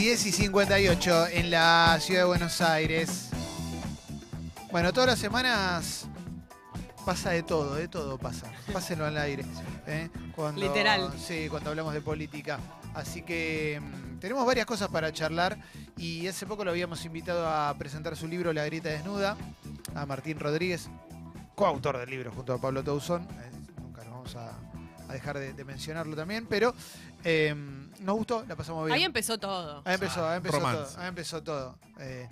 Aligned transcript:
10 0.00 0.26
y 0.26 0.32
58 0.32 1.26
en 1.26 1.50
la 1.50 1.98
ciudad 2.00 2.20
de 2.22 2.24
Buenos 2.26 2.62
Aires. 2.62 3.28
Bueno, 4.72 4.94
todas 4.94 5.10
las 5.10 5.18
semanas 5.18 6.06
pasa 7.04 7.32
de 7.32 7.42
todo, 7.42 7.74
de 7.74 7.86
todo 7.86 8.16
pasa. 8.16 8.50
Pásenlo 8.72 9.04
al 9.04 9.18
aire. 9.18 9.44
¿eh? 9.86 10.08
Cuando- 10.34 10.62
Literal. 10.62 11.12
Sí, 11.18 11.48
cuando 11.50 11.68
hablamos 11.68 11.92
de 11.92 12.00
política. 12.00 12.58
Así 12.94 13.20
que 13.20 13.78
mm, 13.78 14.20
tenemos 14.20 14.46
varias 14.46 14.64
cosas 14.64 14.88
para 14.88 15.12
charlar 15.12 15.58
y 15.98 16.26
hace 16.28 16.46
poco 16.46 16.64
lo 16.64 16.70
habíamos 16.70 17.04
invitado 17.04 17.46
a 17.46 17.74
presentar 17.76 18.16
su 18.16 18.26
libro 18.26 18.54
La 18.54 18.64
Grieta 18.64 18.88
Desnuda 18.88 19.36
a 19.94 20.06
Martín 20.06 20.40
Rodríguez, 20.40 20.88
coautor 21.54 21.98
del 21.98 22.08
libro 22.08 22.32
junto 22.32 22.54
a 22.54 22.58
Pablo 22.58 22.82
Tauzón. 22.82 23.24
Eh, 23.24 23.50
nunca 23.78 24.02
nos 24.04 24.12
vamos 24.14 24.36
a, 24.36 24.52
a 25.10 25.12
dejar 25.12 25.38
de, 25.38 25.52
de 25.52 25.64
mencionarlo 25.64 26.16
también, 26.16 26.46
pero 26.48 26.74
eh, 27.24 27.54
nos 28.00 28.16
gustó, 28.16 28.44
la 28.48 28.56
pasamos 28.56 28.86
bien. 28.86 28.96
Ahí 28.96 29.04
empezó 29.04 29.38
todo. 29.38 29.82
Ahí 29.84 29.94
empezó, 29.94 30.26
ahí 30.28 30.36
empezó 30.38 30.56
romance. 30.58 30.82
todo. 30.94 31.00
Ahí 31.02 31.08
empezó 31.08 31.42
todo. 31.42 31.78
Eh, 31.98 32.28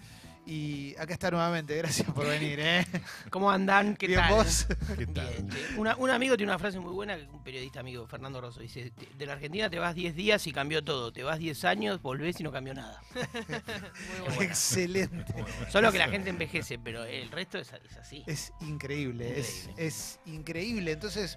y 0.50 0.96
acá 0.96 1.12
está 1.12 1.30
nuevamente, 1.30 1.76
gracias 1.78 2.10
por 2.10 2.26
venir, 2.26 2.58
¿eh? 2.58 2.86
¿Cómo 3.28 3.50
andan? 3.50 3.94
¿Qué 3.96 4.06
Bien, 4.06 4.20
tal? 4.20 4.32
vos. 4.32 4.66
¿Qué 4.96 5.06
tal? 5.06 5.28
Bien, 5.28 5.48
che. 5.50 5.58
Una- 5.76 5.94
un 5.96 6.08
amigo 6.08 6.38
tiene 6.38 6.50
una 6.50 6.58
frase 6.58 6.80
muy 6.80 6.90
buena, 6.94 7.18
un 7.30 7.44
periodista 7.44 7.80
amigo, 7.80 8.06
Fernando 8.06 8.40
Rosso, 8.40 8.60
dice, 8.60 8.90
"De- 9.18 9.26
la 9.26 9.34
Argentina 9.34 9.68
te 9.68 9.78
vas 9.78 9.94
10 9.94 10.14
días 10.16 10.46
y 10.46 10.52
cambió 10.52 10.82
todo, 10.82 11.12
te 11.12 11.22
vas 11.22 11.38
10 11.38 11.66
años, 11.66 12.00
volvés 12.00 12.40
y 12.40 12.44
no 12.44 12.50
cambió 12.50 12.72
nada. 12.72 13.02
Muy 13.14 14.26
bueno. 14.36 14.42
Excelente. 14.42 15.34
Solo 15.70 15.92
que 15.92 15.98
la 15.98 16.08
gente 16.08 16.30
envejece, 16.30 16.78
pero 16.78 17.04
el 17.04 17.30
resto 17.30 17.58
es, 17.58 17.70
es 17.84 17.96
así. 17.98 18.24
Es 18.26 18.52
increíble, 18.62 19.38
Es, 19.38 19.64
Increíble. 19.66 19.86
es 19.86 20.20
increíble. 20.24 20.92
Entonces, 20.92 21.36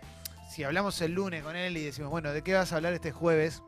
si 0.54 0.64
hablamos 0.64 1.00
el 1.02 1.14
lunes 1.14 1.44
con 1.44 1.56
él 1.56 1.78
y 1.78 1.86
decimos, 1.86 2.12
bueno, 2.12 2.32
¿de 2.34 2.42
qué 2.44 2.54
vas 2.54 2.72
a 2.74 2.76
hablar 2.76 2.94
este 2.94 3.12
jueves? 3.12 3.62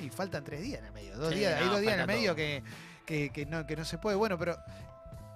Y 0.00 0.08
faltan 0.10 0.44
tres 0.44 0.62
días 0.62 0.78
en 0.80 0.86
el 0.86 0.92
medio. 0.92 1.16
Dos 1.18 1.30
Sí, 1.32 1.40
días, 1.40 1.54
hay 1.60 1.66
no, 1.66 1.72
dos 1.72 1.80
días 1.80 1.94
en 1.94 2.00
el 2.00 2.06
medio 2.06 2.34
que, 2.34 2.62
que, 3.04 3.30
que 3.30 3.44
no, 3.46 3.66
que 3.66 3.76
no 3.76 3.84
se 3.84 3.98
puede. 3.98 4.16
Bueno, 4.16 4.38
pero 4.38 4.56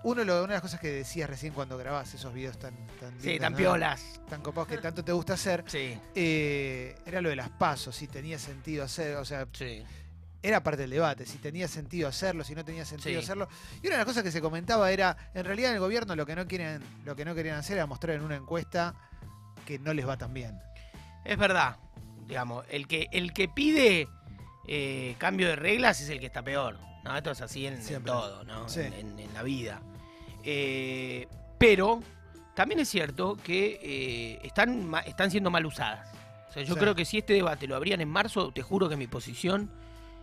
uno 0.05 0.23
lo- 0.25 0.37
una 0.39 0.49
de 0.49 0.55
las 0.55 0.63
cosas 0.63 0.81
que 0.81 0.91
decías 0.91 1.29
recién 1.29 1.53
cuando 1.53 1.77
grabás 1.77 2.15
esos 2.15 2.33
videos 2.33 2.59
tan, 2.59 2.75
tan 3.01 3.11
Sí, 3.21 3.27
lindos, 3.31 3.41
tan 3.41 3.53
¿no? 3.53 3.59
piolas. 3.59 4.21
tan 4.29 4.41
copados 4.41 4.69
que 4.69 4.79
tanto 4.79 5.05
te 5.05 5.13
gusta 5.13 5.35
hacer, 5.35 5.65
Sí, 5.67 5.99
eh, 6.15 6.95
era 7.07 7.21
lo 7.21 7.29
de 7.29 7.37
las 7.37 7.51
pasos, 7.51 7.97
si 7.97 8.07
tenía 8.07 8.39
sentido 8.39 8.85
hacer, 8.85 9.17
o 9.17 9.25
sea, 9.25 9.47
sí. 9.53 9.83
era 10.43 10.63
parte 10.63 10.83
del 10.83 10.91
debate, 10.91 11.27
si 11.27 11.39
tenía 11.39 11.69
sentido 11.69 12.07
hacerlo, 12.09 12.45
si 12.45 12.55
no 12.55 12.65
tenía 12.65 12.85
sentido 12.85 13.19
hacerlo. 13.21 13.49
Y 13.83 13.87
una 13.87 13.97
de 13.97 13.99
las 14.01 14.07
cosas 14.07 14.23
que 14.23 14.31
se 14.31 14.41
comentaba 14.41 14.91
era, 14.93 15.17
en 15.35 15.45
realidad 15.45 15.71
en 15.71 15.77
el 15.77 15.81
gobierno 15.81 16.15
lo 16.17 16.25
que 16.27 16.37
no 16.37 16.47
quieren, 16.47 16.83
lo 17.05 17.17
que 17.17 17.25
no 17.25 17.35
querían 17.35 17.57
hacer 17.57 17.77
era 17.79 17.87
mostrar 17.87 18.17
en 18.17 18.23
una 18.23 18.37
encuesta 18.37 18.95
que 19.67 19.79
no 19.79 19.93
les 19.95 20.07
va 20.07 20.17
tan 20.19 20.33
bien. 20.35 20.59
Es 21.25 21.39
verdad, 21.39 21.77
digamos, 22.27 22.65
el 22.71 22.87
que, 22.87 23.09
el 23.13 23.33
que 23.33 23.49
pide 23.49 24.09
eh, 24.67 25.15
cambio 25.19 25.49
de 25.49 25.57
reglas 25.57 26.01
es 26.01 26.09
el 26.11 26.21
que 26.21 26.27
está 26.27 26.43
peor. 26.43 26.79
¿no? 27.05 27.17
Esto 27.17 27.31
es 27.31 27.41
así 27.41 27.67
en, 27.67 27.79
todo, 28.05 28.45
¿no? 28.45 28.69
Sí. 28.69 28.81
En, 28.81 29.19
en- 29.19 29.35
la 29.35 29.43
vida. 29.43 29.83
Eh, 30.43 31.27
pero 31.59 32.01
también 32.55 32.81
es 32.81 32.89
cierto 32.89 33.37
que 33.43 33.79
eh, 33.83 34.39
están, 34.43 34.91
están 35.07 35.31
siendo 35.31 35.51
mal 35.51 35.67
usadas. 35.67 36.09
O 36.49 36.53
sea, 36.53 36.63
yo 36.63 36.75
Sí. 36.75 36.81
creo 36.81 36.95
que 36.95 37.05
si 37.05 37.19
este 37.19 37.33
debate 37.33 37.67
lo 37.67 37.75
abrían 37.77 38.01
en 38.01 38.09
marzo, 38.09 38.53
te 38.53 38.63
juro 38.63 38.89
que 38.89 38.97
mi 38.97 39.07
posición 39.07 39.71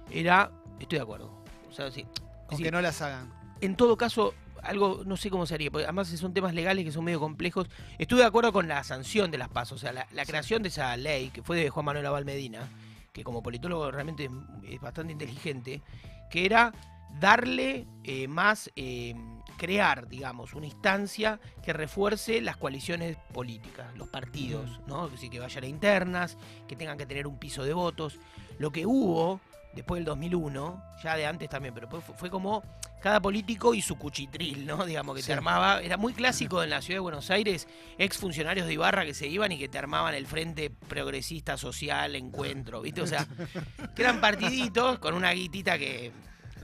era, 0.10 0.50
estoy 0.80 0.98
de 0.98 1.04
acuerdo. 1.04 1.44
O 1.70 1.74
sea, 1.74 1.92
sí. 1.92 2.06
Con 2.48 2.58
Sí. 2.58 2.64
que 2.64 2.72
no 2.72 2.82
las 2.82 3.02
hagan. 3.02 3.32
En 3.60 3.76
todo 3.76 3.98
caso, 3.98 4.34
algo, 4.64 5.04
no 5.06 5.18
sé 5.18 5.30
cómo 5.30 5.46
se 5.46 5.56
haría, 5.56 5.72
porque 5.72 5.86
además 5.86 6.08
son 6.08 6.34
temas 6.34 6.54
legales 6.54 6.86
que 6.86 6.92
son 6.92 7.04
medio 7.04 7.20
complejos. 7.20 7.68
Estuve 7.98 8.22
de 8.22 8.28
acuerdo 8.28 8.54
con 8.54 8.68
la 8.68 8.84
sanción 8.84 9.32
de 9.32 9.38
las 9.38 9.50
pasos, 9.50 9.78
o 9.78 9.80
sea, 9.80 9.92
la, 9.92 10.26
creación 10.26 10.64
de 10.64 10.70
esa 10.70 10.96
ley, 10.98 11.30
que 11.30 11.42
fue 11.42 11.58
de 11.58 11.70
Juan 11.70 11.86
Manuel 11.86 12.06
Abal 12.06 12.26
Medina, 12.26 12.70
que 13.12 13.24
como 13.24 13.44
politólogo 13.44 13.92
realmente 13.92 14.26
es, 14.26 14.32
es 14.70 14.82
bastante 14.82 15.14
inteligente, 15.14 15.82
que 16.30 16.46
era 16.46 16.72
darle 17.20 17.88
eh, 18.04 18.28
más, 18.28 18.72
eh, 18.76 19.16
crear, 19.58 20.08
digamos, 20.08 20.54
una 20.54 20.66
instancia 20.66 21.40
que 21.64 21.74
refuerce 21.74 22.42
las 22.42 22.58
coaliciones 22.58 23.18
políticas, 23.34 23.96
los 23.96 24.08
partidos, 24.08 24.80
¿no? 24.88 25.06
Es 25.06 25.14
decir, 25.14 25.30
que 25.30 25.40
vayan 25.40 25.64
a 25.64 25.68
internas, 25.68 26.38
que 26.68 26.76
tengan 26.76 26.98
que 26.98 27.06
tener 27.06 27.28
un 27.28 27.38
piso 27.38 27.64
de 27.64 27.74
votos. 27.74 28.20
Lo 28.58 28.72
que 28.72 28.86
hubo 28.86 29.40
después 29.74 30.00
del 30.00 30.06
2001, 30.06 30.84
ya 31.04 31.16
de 31.16 31.26
antes 31.26 31.50
también, 31.50 31.74
pero 31.74 31.88
fue, 31.90 32.02
fue 32.02 32.30
como 32.30 32.64
cada 33.02 33.20
político 33.20 33.74
y 33.74 33.82
su 33.82 33.98
cuchitril, 33.98 34.66
¿no? 34.66 34.86
Digamos 34.86 35.16
que 35.16 35.22
Sí. 35.22 35.28
te 35.28 35.34
armaba, 35.34 35.82
era 35.82 35.98
muy 35.98 36.14
clásico 36.14 36.62
en 36.64 36.70
la 36.70 36.82
ciudad 36.82 36.98
de 36.98 37.02
Buenos 37.02 37.30
Aires, 37.32 37.68
ex 37.98 38.18
funcionarios 38.18 38.68
de 38.68 38.74
Ibarra 38.74 39.06
que 39.06 39.14
se 39.14 39.28
iban 39.28 39.52
y 39.52 39.58
que 39.58 39.68
te 39.70 39.78
armaban 39.78 40.14
el 40.14 40.28
Frente 40.28 40.70
Progresista 40.70 41.58
Social 41.58 42.16
Encuentro, 42.16 42.82
¿viste? 42.82 43.02
O 43.02 43.08
sea, 43.08 43.26
que 43.96 44.02
eran 44.04 44.22
partiditos 44.22 45.00
con 45.00 45.14
una 45.16 45.32
guitita 45.32 45.78
que 45.78 46.12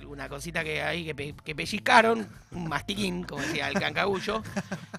una 0.07 0.29
cosita 0.29 0.63
que 0.63 0.81
ahí 0.81 1.03
que, 1.03 1.13
pe- 1.13 1.35
que 1.43 1.53
pellizcaron, 1.53 2.29
un 2.51 2.69
mastiquín, 2.69 3.23
como 3.23 3.41
decía 3.41 3.67
el 3.67 3.73
cancagullo, 3.73 4.41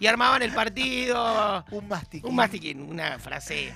y 0.00 0.06
armaban 0.06 0.42
el 0.42 0.52
partido, 0.52 1.64
Un 1.70 1.88
mastic. 1.88 2.24
un 2.26 2.34
mastiquín, 2.34 2.82
una 2.82 3.18
frase 3.18 3.72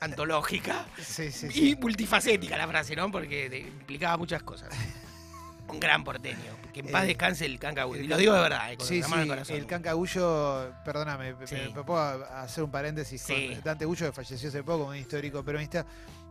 antológica. 0.00 0.86
Sí, 1.02 1.30
sí, 1.32 1.48
Y 1.54 1.76
multifacética 1.76 2.56
la 2.56 2.66
frase, 2.68 2.94
¿no? 2.96 3.10
Porque 3.10 3.46
implicaba 3.66 4.16
muchas 4.16 4.42
cosas. 4.42 4.68
Un 5.68 5.80
gran 5.80 6.02
porteño. 6.02 6.56
Que 6.72 6.80
en 6.80 6.86
paz 6.90 7.04
Eh, 7.04 7.08
descanse 7.08 7.44
el 7.44 7.58
cancagüey. 7.58 8.00
el 8.00 8.06
Y 8.06 8.08
lo 8.08 8.16
digo 8.16 8.32
de 8.32 8.40
verdad, 8.40 8.72
eh, 8.72 8.76
con 8.78 8.86
Sí, 8.86 9.00
la 9.02 9.08
mano 9.08 9.22
sí, 9.22 9.26
en 9.26 9.30
el 9.32 9.36
corazón. 9.36 9.56
el 9.56 9.66
cancagullo, 9.66 10.72
perdóname, 10.84 11.34
me- 11.34 11.68
me, 11.74 11.82
puedo 11.84 12.00
hacer 12.00 12.64
un 12.64 12.70
paréntesis 12.70 13.22
con 13.22 13.62
Dante 13.62 13.84
Gullo, 13.84 14.06
que 14.06 14.12
falleció 14.12 14.48
hace 14.48 14.62
poco, 14.62 14.86
un 14.86 14.96
histórico 14.96 15.44
peronista, 15.44 15.84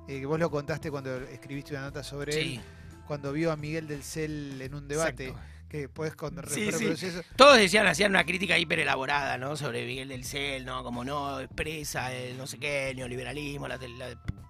eh, 0.08 0.20
que 0.22 0.26
vos 0.26 0.40
lo 0.40 0.50
contaste 0.50 0.90
cuando 0.90 1.16
escribiste 1.18 1.74
una 1.74 1.82
nota 1.84 2.04
sobre 2.04 2.40
él, 2.40 2.62
cuando 3.06 3.32
vio 3.32 3.52
a 3.52 3.56
Miguel 3.56 3.88
del 3.88 4.02
Cel 4.04 4.60
en 4.60 4.74
un 4.74 4.88
debate, 4.88 5.28
exacto. 5.28 5.48
Que 5.70 5.90
podés 5.90 6.16
con 6.16 6.36
Sí, 6.48 6.68
eso. 6.70 7.22
Todos 7.36 7.58
decían, 7.58 7.88
hacían 7.88 8.12
una 8.12 8.26
crítica 8.26 8.58
hiper 8.58 8.80
elaborada, 8.80 9.38
¿no? 9.38 9.56
Sobre 9.58 9.86
Miguel 9.86 10.10
del 10.10 10.24
Cel, 10.24 10.66
¿no? 10.66 10.84
Como 10.84 11.04
no 11.04 11.40
expresa 11.42 12.14
el 12.14 12.38
no 12.38 12.48
sé 12.48 12.58
qué, 12.58 12.90
el 12.92 12.98
neoliberalismo, 12.98 13.68
la, 13.68 13.78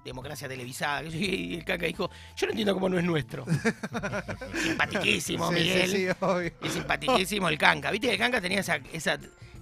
democracia 0.05 0.47
televisada. 0.47 1.03
Y 1.03 1.55
el 1.55 1.65
caca 1.65 1.85
dijo, 1.85 2.09
yo 2.35 2.47
no 2.47 2.51
entiendo 2.51 2.73
cómo 2.73 2.87
no 2.89 2.97
es 2.97 3.03
nuestro. 3.03 3.45
Simpatiquísimo, 4.63 5.51
Sí, 5.51 5.57
sí, 5.57 5.63
Miguel. 5.63 5.91
sí, 5.91 6.07
obvio. 6.21 6.51
Es 6.61 6.71
simpatiquísimo 6.73 7.49
el 7.49 7.57
canca. 7.57 7.91
¿Viste 7.91 8.07
que 8.07 8.13
el 8.13 8.19
canca 8.19 8.39
tenía 8.39 8.61
esa, 8.61 8.79
esa 8.93 9.17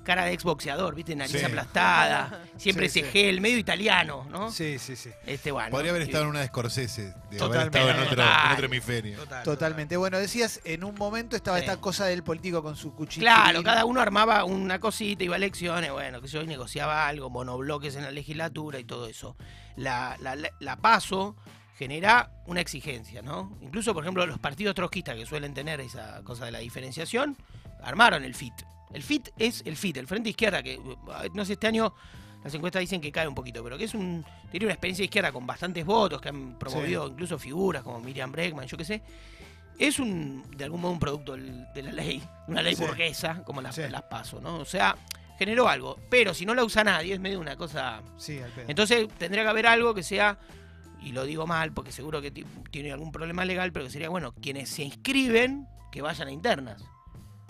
cara 0.05 0.23
de 0.23 0.31
exboxeador, 0.31 0.95
¿viste? 0.95 1.13
Nariz 1.15 1.37
Sí. 1.37 1.43
aplastada, 1.43 2.43
siempre 2.57 2.87
Sí, 2.87 2.99
ese 3.01 3.11
sí. 3.11 3.19
gel, 3.19 3.41
medio 3.41 3.57
italiano, 3.57 4.25
¿no? 4.29 4.49
Sí, 4.51 4.79
sí, 4.79 4.95
sí. 4.95 5.09
Este, 5.25 5.51
bueno. 5.51 5.71
Podría 5.71 5.91
haber 5.91 6.03
y- 6.03 6.05
estado 6.05 6.23
en 6.23 6.29
una 6.29 6.39
de 6.39 6.47
Scorsese, 6.47 7.01
de 7.01 7.09
haber 7.09 7.37
Totalmente. 7.37 7.77
estado 7.79 7.89
en 8.01 8.07
otro, 8.07 8.23
en 8.23 8.51
otro 8.53 8.65
hemisferio. 8.67 9.17
Total, 9.17 9.43
Totalmente. 9.43 9.97
Bueno, 9.97 10.17
decías, 10.17 10.61
en 10.63 10.83
un 10.85 10.95
momento 10.95 11.35
estaba 11.35 11.57
Sí. 11.57 11.65
esta 11.65 11.77
cosa 11.81 12.05
del 12.05 12.23
político 12.23 12.63
con 12.63 12.77
su 12.77 12.93
cuchillo. 12.95 13.25
Claro, 13.25 13.61
cada 13.63 13.83
uno 13.83 13.99
armaba 13.99 14.45
una 14.45 14.79
cosita, 14.79 15.23
iba 15.25 15.35
a 15.35 15.37
elecciones, 15.37 15.91
bueno, 15.91 16.21
que 16.21 16.27
yo 16.29 16.41
y 16.41 16.47
negociaba 16.47 17.07
algo, 17.07 17.29
monobloques 17.29 17.95
en 17.95 18.03
la 18.03 18.11
legislatura 18.11 18.79
y 18.79 18.85
todo 18.85 19.07
eso. 19.07 19.35
La, 19.75 20.15
la, 20.21 20.35
la- 20.35 20.51
la 20.59 20.77
paso 20.77 21.35
genera 21.77 22.31
una 22.45 22.61
exigencia, 22.61 23.21
¿no? 23.21 23.57
Incluso, 23.61 23.93
por 23.93 24.03
ejemplo, 24.05 24.25
los 24.25 24.39
partidos 24.39 24.75
trotskistas 24.75 25.15
que 25.15 25.25
suelen 25.25 25.53
tener 25.53 25.81
esa 25.81 26.21
cosa 26.23 26.45
de 26.45 26.51
la 26.51 26.59
diferenciación, 26.59 27.35
armaron 27.83 28.23
el 28.23 28.33
FIT. 28.33 28.53
El 28.95 29.03
FIT 29.03 29.29
es 29.37 29.61
el 29.65 29.75
FIT, 29.75 29.97
el 29.97 30.07
Frente 30.07 30.29
Izquierda, 30.29 30.63
que 30.63 30.79
no 31.33 31.45
sé, 31.45 31.53
este 31.53 31.67
año 31.67 31.93
las 32.43 32.53
encuestas 32.53 32.79
dicen 32.79 33.01
que 33.01 33.11
cae 33.11 33.27
un 33.27 33.35
poquito, 33.35 33.63
pero 33.63 33.77
que 33.77 33.83
es 33.85 33.93
un 33.93 34.23
tiene 34.51 34.67
una 34.67 34.73
experiencia 34.73 35.01
de 35.01 35.05
izquierda 35.05 35.31
con 35.31 35.45
bastantes 35.45 35.85
votos, 35.85 36.21
que 36.21 36.29
han 36.29 36.57
promovido 36.57 37.07
incluso 37.07 37.37
figuras 37.37 37.83
como 37.83 37.99
Miriam 37.99 38.31
Bregman, 38.31 38.67
yo 38.67 38.77
qué 38.77 38.85
sé. 38.85 39.01
Es 39.77 39.99
un, 39.99 40.43
de 40.55 40.63
algún 40.63 40.79
modo, 40.79 40.93
un 40.93 40.99
producto 40.99 41.35
de 41.35 41.81
la 41.83 41.91
ley, 41.91 42.23
una 42.47 42.61
ley 42.61 42.75
Sí. 42.75 42.83
burguesa, 42.85 43.43
como 43.43 43.61
las, 43.61 43.75
Sí. 43.75 43.81
las 43.89 44.03
paso, 44.03 44.39
¿no? 44.39 44.55
O 44.57 44.65
sea, 44.65 44.95
generó 45.37 45.67
algo, 45.67 45.99
pero 46.09 46.33
si 46.33 46.45
no 46.45 46.53
la 46.55 46.63
usa 46.63 46.83
nadie, 46.85 47.13
es 47.15 47.19
medio 47.19 47.39
una 47.41 47.57
cosa. 47.57 48.01
Sí, 48.17 48.39
al 48.39 48.49
pedo. 48.51 48.65
Entonces 48.69 49.07
tendría 49.17 49.43
que 49.43 49.49
haber 49.49 49.67
algo 49.67 49.93
que 49.93 50.03
sea, 50.03 50.37
y 51.01 51.11
lo 51.11 51.25
digo 51.25 51.45
mal 51.45 51.73
porque 51.73 51.91
seguro 51.91 52.21
que 52.21 52.31
ti- 52.31 52.45
tiene 52.71 52.93
algún 52.93 53.11
problema 53.11 53.43
legal, 53.43 53.73
pero 53.73 53.83
que 53.85 53.91
sería, 53.91 54.07
bueno, 54.07 54.33
quienes 54.41 54.69
se 54.69 54.83
inscriben, 54.83 55.67
que 55.91 56.01
vayan 56.01 56.29
a 56.29 56.31
internas. 56.31 56.81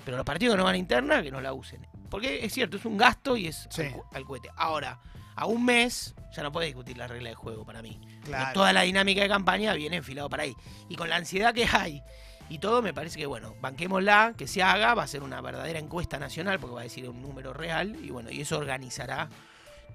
Pero 0.05 0.15
los 0.17 0.25
partidos 0.25 0.53
que 0.53 0.57
no 0.59 0.63
van 0.63 0.75
a 0.75 0.77
internas, 0.77 1.23
que 1.23 1.31
no 1.31 1.41
la 1.41 1.51
usen. 1.53 1.85
Porque 2.09 2.45
es 2.45 2.53
cierto, 2.53 2.77
es 2.77 2.85
un 2.85 2.95
gasto 2.97 3.35
y 3.35 3.47
es 3.47 3.67
Sí. 3.71 3.81
al, 3.81 3.91
cu- 3.91 4.03
al 4.13 4.23
cohete. 4.25 4.49
Ahora, 4.55 4.99
a 5.35 5.45
un 5.47 5.65
mes 5.65 6.15
ya 6.35 6.43
no 6.43 6.51
puede 6.51 6.67
discutir 6.67 6.97
la 6.97 7.07
regla 7.07 7.29
de 7.29 7.35
juego 7.35 7.65
para 7.65 7.81
mí. 7.81 7.99
Claro. 8.23 8.53
Toda 8.53 8.71
la 8.71 8.81
dinámica 8.83 9.21
de 9.21 9.27
campaña 9.27 9.73
viene 9.73 9.97
enfilado 9.97 10.29
para 10.29 10.43
ahí. 10.43 10.55
Y 10.87 10.95
con 10.95 11.09
la 11.09 11.15
ansiedad 11.17 11.53
que 11.53 11.65
hay 11.65 12.01
y 12.49 12.59
todo, 12.59 12.81
me 12.83 12.93
parece 12.93 13.17
que, 13.17 13.25
bueno, 13.25 13.55
banquémosla, 13.59 14.35
que 14.37 14.45
se 14.47 14.61
haga, 14.61 14.93
va 14.93 15.03
a 15.03 15.07
ser 15.07 15.23
una 15.23 15.41
verdadera 15.41 15.79
encuesta 15.79 16.19
nacional, 16.19 16.59
porque 16.59 16.75
va 16.75 16.81
a 16.81 16.83
decir 16.83 17.09
un 17.09 17.21
número 17.21 17.53
real, 17.53 17.97
y 18.03 18.11
bueno, 18.11 18.29
y 18.29 18.41
eso 18.41 18.57
organizará 18.59 19.27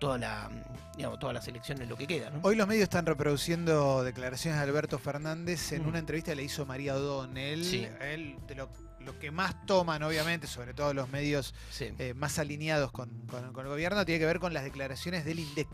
toda 0.01 0.19
la, 0.19 0.51
digamos, 0.97 1.19
todas 1.21 1.35
las 1.35 1.47
elecciones, 1.47 1.89
lo 1.89 1.97
que 1.97 2.07
queda, 2.09 2.31
¿no? 2.31 2.41
Hoy 2.43 2.57
los 2.57 2.67
medios 2.67 2.85
están 2.85 3.07
reproduciendo 3.07 4.03
declaraciones 4.03 4.59
de 4.59 4.65
Alberto 4.65 4.99
Fernández 4.99 5.71
en 5.73 5.85
Mm. 5.85 5.89
una 5.89 5.99
entrevista 6.01 6.33
que 6.33 6.37
le 6.37 6.43
hizo 6.43 6.67
María 6.67 6.97
O'Donnell. 6.97 7.65
Sí. 7.65 7.87
Él, 8.01 8.37
de 8.49 8.55
lo, 8.57 8.69
lo 9.05 9.19
que 9.19 9.31
más 9.31 9.67
toman, 9.67 10.02
obviamente, 10.02 10.47
sobre 10.47 10.75
todo 10.75 10.93
los 10.94 11.08
medios 11.08 11.55
Sí. 11.70 11.93
eh, 11.99 12.14
más 12.14 12.38
alineados 12.38 12.93
con, 12.93 13.08
con- 13.26 13.52
con 13.52 13.64
el 13.64 13.70
gobierno, 13.70 14.05
tiene 14.05 14.19
que 14.19 14.26
ver 14.26 14.38
con 14.41 14.52
las 14.55 14.64
declaraciones 14.64 15.25
del 15.25 15.38
INDEC. 15.41 15.69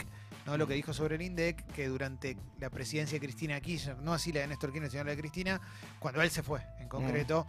¿no? 0.47 0.57
Lo 0.57 0.69
que 0.69 0.75
dijo 0.75 0.93
sobre 0.95 1.17
el 1.17 1.23
INDEC, 1.23 1.67
que 1.73 1.89
durante 1.89 2.37
la 2.61 2.71
presidencia 2.71 3.17
de 3.19 3.27
Cristina 3.27 3.61
Kirchner, 3.61 3.99
no 3.99 4.15
así 4.15 4.33
la 4.33 4.41
de 4.43 4.47
Néstor 4.47 4.71
Kirchner, 4.71 4.93
sino 4.93 5.03
la 5.03 5.11
de 5.11 5.17
Cristina, 5.19 5.61
cuando 5.99 6.23
él 6.23 6.31
se 6.31 6.45
fue, 6.45 6.61
en 6.79 6.89
concreto, 6.89 7.49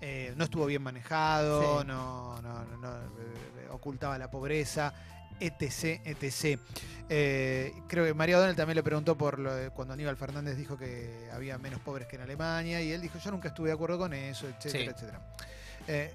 eh, 0.00 0.32
no 0.34 0.44
estuvo 0.44 0.64
bien 0.64 0.82
manejado, 0.82 1.82
Sí. 1.82 1.86
no, 1.86 2.40
no- 2.40 2.64
no- 2.64 2.76
no, 2.78 2.96
eh, 2.96 3.68
ocultaba 3.70 4.16
la 4.16 4.30
pobreza, 4.30 4.94
etc, 5.40 6.00
etc. 6.04 6.60
Eh, 7.08 7.72
creo 7.88 8.04
que 8.04 8.14
María 8.14 8.36
Donald 8.38 8.56
también 8.56 8.76
le 8.76 8.82
preguntó 8.82 9.16
por 9.16 9.38
lo 9.38 9.54
de 9.54 9.70
cuando 9.70 9.94
Aníbal 9.94 10.16
Fernández 10.16 10.56
dijo 10.56 10.76
que 10.76 11.28
había 11.32 11.56
menos 11.58 11.80
pobres 11.80 12.06
que 12.06 12.16
en 12.16 12.22
Alemania, 12.22 12.82
y 12.82 12.92
él 12.92 13.00
dijo, 13.00 13.18
yo 13.18 13.30
nunca 13.30 13.48
estuve 13.48 13.68
de 13.68 13.74
acuerdo 13.74 13.98
con 13.98 14.12
eso, 14.12 14.46
etcétera, 14.48 14.84
Sí. 14.84 14.90
etcétera. 14.94 15.34
Eh, 15.86 16.12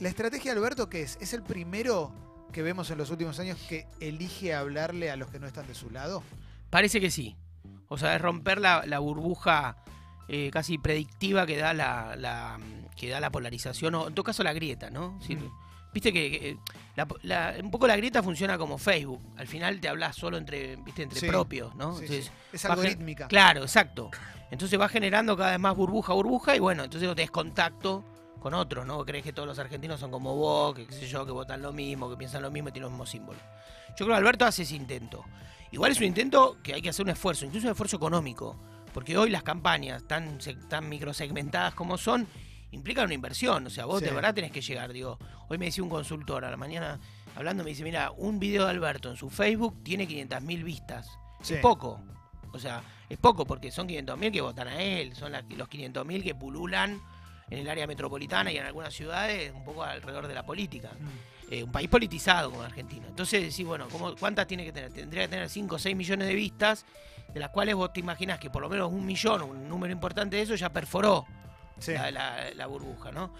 la 0.00 0.08
estrategia 0.10 0.52
de 0.52 0.58
Alberto, 0.58 0.88
¿qué 0.90 1.02
es? 1.02 1.16
¿Es 1.20 1.32
el 1.32 1.42
primero 1.42 2.12
que 2.52 2.62
vemos 2.62 2.90
en 2.90 2.98
los 2.98 3.10
últimos 3.10 3.38
años 3.40 3.58
que 3.68 3.86
elige 4.00 4.54
hablarle 4.54 5.10
a 5.10 5.16
los 5.16 5.30
que 5.30 5.38
no 5.38 5.46
están 5.46 5.66
de 5.66 5.74
su 5.74 5.90
lado? 5.90 6.22
Parece 6.68 7.00
que 7.00 7.10
sí. 7.10 7.34
O 7.88 7.96
sea, 7.96 8.14
es 8.16 8.20
romper 8.20 8.60
la, 8.60 8.84
la 8.84 8.98
burbuja 8.98 9.76
eh, 10.28 10.50
casi 10.52 10.76
predictiva 10.76 11.46
que 11.46 11.56
da 11.56 11.72
la, 11.72 12.16
la- 12.16 12.58
que 12.96 13.08
da 13.08 13.20
la 13.20 13.30
polarización, 13.30 13.94
o 13.94 14.08
en 14.08 14.14
todo 14.14 14.24
caso 14.24 14.42
la 14.42 14.52
grieta, 14.52 14.90
¿no? 14.90 15.12
Mm. 15.28 15.50
Viste 15.96 16.12
que, 16.12 16.30
que 16.30 16.58
la- 16.94 17.08
la- 17.22 17.54
un 17.58 17.70
poco 17.70 17.86
la 17.86 17.96
grieta 17.96 18.22
funciona 18.22 18.58
como 18.58 18.76
Facebook. 18.76 19.18
Al 19.38 19.46
final 19.46 19.80
te 19.80 19.88
hablas 19.88 20.14
solo 20.14 20.36
entre, 20.36 20.76
¿viste? 20.76 21.04
entre 21.04 21.20
Sí. 21.20 21.26
propios, 21.26 21.74
¿no? 21.74 21.94
Sí, 21.96 22.02
Entonces, 22.02 22.26
sí. 22.26 22.30
Es 22.52 22.64
algorítmica. 22.66 23.28
Claro, 23.28 23.62
exacto. 23.62 24.10
Entonces 24.50 24.78
va 24.78 24.90
generando 24.90 25.38
cada 25.38 25.52
vez 25.52 25.58
más 25.60 25.74
burbuja, 25.74 26.12
burbuja, 26.12 26.54
y 26.54 26.58
bueno, 26.58 26.84
entonces 26.84 27.08
no 27.08 27.14
tenés 27.14 27.30
contacto 27.30 28.04
con 28.40 28.52
otros, 28.52 28.84
¿no? 28.86 29.06
Crees 29.06 29.24
que 29.24 29.32
todos 29.32 29.48
los 29.48 29.58
argentinos 29.58 29.98
son 29.98 30.10
como 30.10 30.36
vos, 30.36 30.74
que 30.74 30.86
qué 30.86 30.92
sé 30.92 31.06
yo, 31.06 31.24
que 31.24 31.32
votan 31.32 31.62
lo 31.62 31.72
mismo, 31.72 32.10
que 32.10 32.16
piensan 32.18 32.42
lo 32.42 32.50
mismo 32.50 32.68
y 32.68 32.72
tienen 32.72 32.84
los 32.84 32.92
mismos 32.92 33.08
símbolos. 33.08 33.40
Yo 33.98 34.04
creo 34.04 34.08
que 34.08 34.14
Alberto 34.16 34.44
hace 34.44 34.64
ese 34.64 34.76
intento. 34.76 35.24
Igual 35.70 35.92
es 35.92 35.98
un 35.98 36.04
intento 36.04 36.58
que 36.62 36.74
hay 36.74 36.82
que 36.82 36.90
hacer 36.90 37.04
un 37.06 37.10
esfuerzo, 37.10 37.46
incluso 37.46 37.66
un 37.68 37.70
esfuerzo 37.72 37.96
económico. 37.96 38.54
Porque 38.92 39.16
hoy 39.16 39.30
las 39.30 39.42
campañas, 39.42 40.04
tan, 40.06 40.38
tan 40.68 40.88
microsegmentadas 40.90 41.72
como 41.74 41.96
son, 41.96 42.26
implican 42.76 43.04
una 43.06 43.14
inversión. 43.14 43.66
O 43.66 43.70
sea, 43.70 43.84
vos 43.86 44.00
Sí. 44.00 44.06
de 44.06 44.12
verdad 44.12 44.34
tenés 44.34 44.52
que 44.52 44.60
llegar. 44.60 44.92
Digo, 44.92 45.18
hoy 45.48 45.58
me 45.58 45.66
decía 45.66 45.82
un 45.82 45.90
consultor 45.90 46.44
a 46.44 46.50
la 46.50 46.56
mañana 46.56 46.98
hablando, 47.34 47.64
me 47.64 47.70
dice, 47.70 47.82
mira, 47.82 48.10
un 48.12 48.38
video 48.38 48.64
de 48.64 48.70
Alberto 48.70 49.10
en 49.10 49.16
su 49.16 49.28
Facebook 49.30 49.82
tiene 49.82 50.06
500.000 50.06 50.62
vistas. 50.62 51.08
Sí. 51.42 51.54
Es 51.54 51.60
poco. 51.60 52.00
O 52.52 52.58
sea, 52.58 52.82
es 53.08 53.18
poco 53.18 53.44
porque 53.44 53.70
son 53.70 53.86
500.000 53.86 54.32
que 54.32 54.40
votan 54.40 54.68
a 54.68 54.80
él, 54.82 55.14
son 55.14 55.32
la- 55.32 55.42
los 55.56 55.68
500.000 55.68 56.22
que 56.22 56.34
pululan 56.34 57.00
en 57.50 57.58
el 57.58 57.68
área 57.68 57.86
metropolitana 57.86 58.50
y 58.52 58.56
en 58.56 58.64
algunas 58.66 58.92
ciudades 58.94 59.52
un 59.54 59.64
poco 59.64 59.82
alrededor 59.84 60.26
de 60.26 60.34
la 60.34 60.44
política. 60.44 60.90
Mm. 60.98 61.52
Eh, 61.52 61.62
un 61.62 61.70
país 61.70 61.88
politizado 61.88 62.50
como 62.50 62.62
Argentina. 62.62 63.06
Entonces 63.06 63.40
decís, 63.42 63.64
bueno, 63.64 63.86
¿cómo, 63.92 64.16
¿cuántas 64.16 64.48
tiene 64.48 64.64
que 64.64 64.72
tener? 64.72 64.92
Tendría 64.92 65.22
que 65.22 65.28
tener 65.28 65.48
5 65.48 65.76
o 65.76 65.78
6 65.78 65.94
millones 65.94 66.26
de 66.26 66.34
vistas, 66.34 66.84
de 67.32 67.38
las 67.38 67.50
cuales 67.50 67.76
vos 67.76 67.92
te 67.92 68.00
imaginás 68.00 68.40
que 68.40 68.50
por 68.50 68.62
lo 68.62 68.68
menos 68.68 68.90
un 68.92 69.06
millón, 69.06 69.42
un 69.42 69.68
número 69.68 69.92
importante 69.92 70.34
de 70.36 70.42
eso, 70.42 70.56
ya 70.56 70.70
perforó 70.72 71.24
Sí. 71.78 71.92
la, 71.92 72.10
la- 72.10 72.50
la 72.54 72.66
burbuja, 72.66 73.12
¿no? 73.12 73.32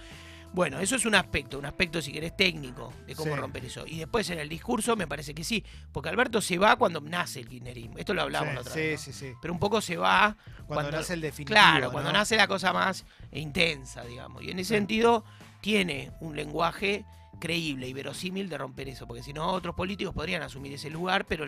Bueno, 0.53 0.79
eso 0.79 0.97
es 0.97 1.05
un 1.05 1.15
aspecto, 1.15 1.59
un 1.59 1.67
aspecto, 1.67 2.01
si 2.01 2.13
querés, 2.13 2.35
técnico 2.35 2.93
de 3.07 3.15
cómo 3.15 3.35
Sí. 3.35 3.41
romper 3.41 3.65
eso. 3.67 3.85
Y 3.87 3.99
después 3.99 4.31
en 4.31 4.39
el 4.39 4.49
discurso 4.49 4.97
me 4.97 5.07
parece 5.07 5.35
que 5.35 5.45
sí, 5.45 5.63
porque 5.93 6.09
Alberto 6.09 6.41
se 6.41 6.57
va 6.57 6.77
cuando 6.77 7.01
nace 7.01 7.41
el 7.41 7.49
kirchnerismo. 7.49 7.99
Esto 7.99 8.15
lo 8.15 8.23
hablamos 8.23 8.49
Sí, 8.51 8.55
la 8.55 8.61
otra 8.63 8.73
sí, 8.73 8.79
vez. 8.81 9.07
¿no? 9.07 9.13
sí, 9.13 9.13
sí. 9.13 9.33
Pero 9.43 9.53
un 9.53 9.61
poco 9.61 9.81
se 9.81 9.97
va 9.97 10.37
Cuando, 10.67 10.67
Cuando- 10.67 10.91
nace 10.93 11.13
el 11.15 11.21
definitivo. 11.21 11.55
Claro, 11.55 11.93
cuando 11.93 12.11
¿no? 12.13 12.19
nace 12.19 12.37
la 12.37 12.47
cosa 12.47 12.73
más 12.73 13.05
intensa, 13.33 14.03
digamos. 14.05 14.43
Y 14.43 14.51
en 14.51 14.59
ese 14.61 14.69
Sí. 14.69 14.75
sentido 14.75 15.25
tiene 15.61 16.13
un 16.21 16.35
lenguaje 16.37 17.05
creíble 17.39 17.87
y 17.89 17.93
verosímil 17.93 18.49
de 18.49 18.59
romper 18.59 18.89
eso, 18.89 19.07
porque 19.07 19.23
si 19.23 19.33
no 19.33 19.47
otros 19.49 19.75
políticos 19.75 20.15
podrían 20.15 20.43
asumir 20.43 20.73
ese 20.73 20.91
lugar, 20.91 21.25
pero 21.27 21.47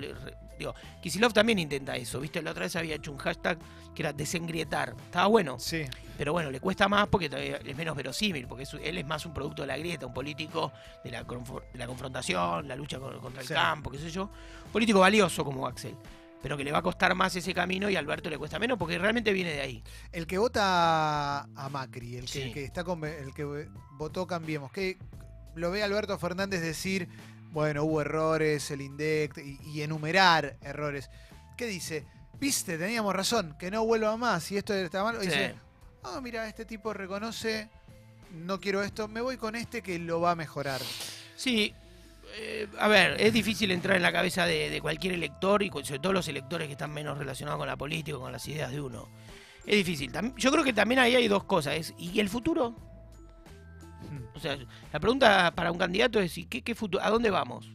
digo, 0.58 0.74
Kisilov 1.02 1.32
también 1.32 1.58
intenta 1.58 1.96
eso, 1.96 2.20
¿viste? 2.20 2.42
La 2.42 2.50
otra 2.50 2.64
vez 2.64 2.76
había 2.76 2.94
hecho 2.96 3.10
un 3.12 3.18
hashtag 3.18 3.58
que 3.94 4.02
era 4.02 4.12
desengrietar. 4.12 4.94
Estaba 5.06 5.26
bueno, 5.26 5.58
Sí, 5.58 5.82
pero 6.16 6.32
bueno, 6.32 6.50
le 6.50 6.60
cuesta 6.60 6.88
más 6.88 7.08
porque 7.08 7.30
es 7.64 7.76
menos 7.76 7.96
verosímil, 7.96 8.46
porque 8.46 8.64
es- 8.64 8.74
él 8.74 8.98
es 8.98 9.06
más 9.06 9.24
un 9.26 9.32
producto 9.34 9.62
de 9.62 9.68
la 9.68 9.76
grieta, 9.78 10.06
un 10.06 10.14
político 10.14 10.72
de 11.04 11.10
la, 11.10 11.26
confro- 11.26 11.62
de 11.72 11.78
la 11.78 11.86
confrontación, 11.86 12.68
la 12.68 12.76
lucha 12.76 12.98
con- 12.98 13.18
contra 13.20 13.42
el 13.42 13.48
Sí. 13.48 13.54
campo, 13.54 13.90
qué 13.90 13.98
sé 13.98 14.10
yo. 14.10 14.30
Político 14.72 15.00
valioso 15.00 15.44
como 15.44 15.66
Axel, 15.66 15.94
pero 16.42 16.56
que 16.56 16.64
le 16.64 16.70
va 16.72 16.78
a 16.78 16.82
costar 16.82 17.14
más 17.14 17.34
ese 17.34 17.54
camino 17.54 17.88
y 17.90 17.96
a 17.96 17.98
Alberto 17.98 18.28
le 18.30 18.38
cuesta 18.38 18.58
menos 18.58 18.78
porque 18.78 18.98
realmente 18.98 19.32
viene 19.32 19.50
de 19.52 19.60
ahí. 19.60 19.82
El 20.12 20.26
que 20.26 20.38
vota 20.38 21.40
a 21.44 21.68
Macri, 21.70 22.16
el 22.16 22.26
que, 22.26 22.32
Sí. 22.32 22.42
el 22.42 22.52
que 22.52 22.64
está 22.64 22.84
con, 22.84 23.04
el 23.04 23.32
que 23.34 23.66
votó 23.98 24.26
Cambiemos, 24.26 24.70
que 24.70 24.98
lo 25.54 25.70
ve 25.70 25.82
Alberto 25.82 26.18
Fernández 26.18 26.60
decir, 26.60 27.08
bueno, 27.50 27.84
hubo 27.84 28.00
errores, 28.00 28.70
el 28.70 28.80
INDEC, 28.82 29.38
y, 29.38 29.58
y 29.70 29.82
enumerar 29.82 30.56
errores. 30.62 31.10
¿Qué 31.56 31.66
dice? 31.66 32.06
Viste, 32.40 32.78
teníamos 32.78 33.14
razón, 33.14 33.56
que 33.58 33.70
no 33.70 33.84
vuelva 33.84 34.16
más, 34.16 34.50
y 34.52 34.56
esto 34.56 34.72
está 34.74 35.02
mal. 35.02 35.16
Y 35.16 35.20
Sí. 35.22 35.26
dice, 35.26 35.54
ah, 36.04 36.20
mira, 36.22 36.46
este 36.48 36.64
tipo 36.64 36.92
reconoce, 36.92 37.68
no 38.32 38.60
quiero 38.60 38.82
esto, 38.82 39.08
me 39.08 39.20
voy 39.20 39.36
con 39.36 39.54
este 39.56 39.82
que 39.82 39.98
lo 39.98 40.20
va 40.20 40.32
a 40.32 40.34
mejorar. 40.36 40.80
Sí, 41.34 41.74
eh, 42.36 42.68
a 42.78 42.86
ver, 42.88 43.20
es 43.20 43.32
difícil 43.32 43.70
entrar 43.72 43.96
en 43.96 44.02
la 44.02 44.12
cabeza 44.12 44.44
de, 44.46 44.70
de 44.70 44.80
cualquier 44.80 45.14
elector 45.14 45.62
y 45.62 45.70
sobre 45.70 45.98
todo 45.98 46.12
los 46.12 46.28
electores 46.28 46.66
que 46.66 46.72
están 46.72 46.92
menos 46.92 47.18
relacionados 47.18 47.58
con 47.58 47.66
la 47.66 47.76
política, 47.76 48.18
con 48.18 48.30
las 48.30 48.46
ideas 48.46 48.70
de 48.70 48.80
uno. 48.80 49.08
Es 49.66 49.76
difícil. 49.76 50.12
Yo 50.36 50.50
creo 50.52 50.62
que 50.64 50.72
también 50.72 50.98
ahí 50.98 51.14
hay 51.14 51.28
dos 51.28 51.44
cosas. 51.44 51.92
¿Y 51.98 52.20
el 52.20 52.28
futuro? 52.30 52.74
O 54.38 54.40
sea, 54.40 54.56
la 54.92 55.00
pregunta 55.00 55.52
para 55.54 55.70
un 55.70 55.78
candidato 55.78 56.18
es 56.20 56.36
¿y 56.38 56.46
qué, 56.46 56.62
qué 56.62 56.74
futuro? 56.74 57.02
¿A 57.04 57.10
dónde 57.10 57.30
vamos? 57.30 57.70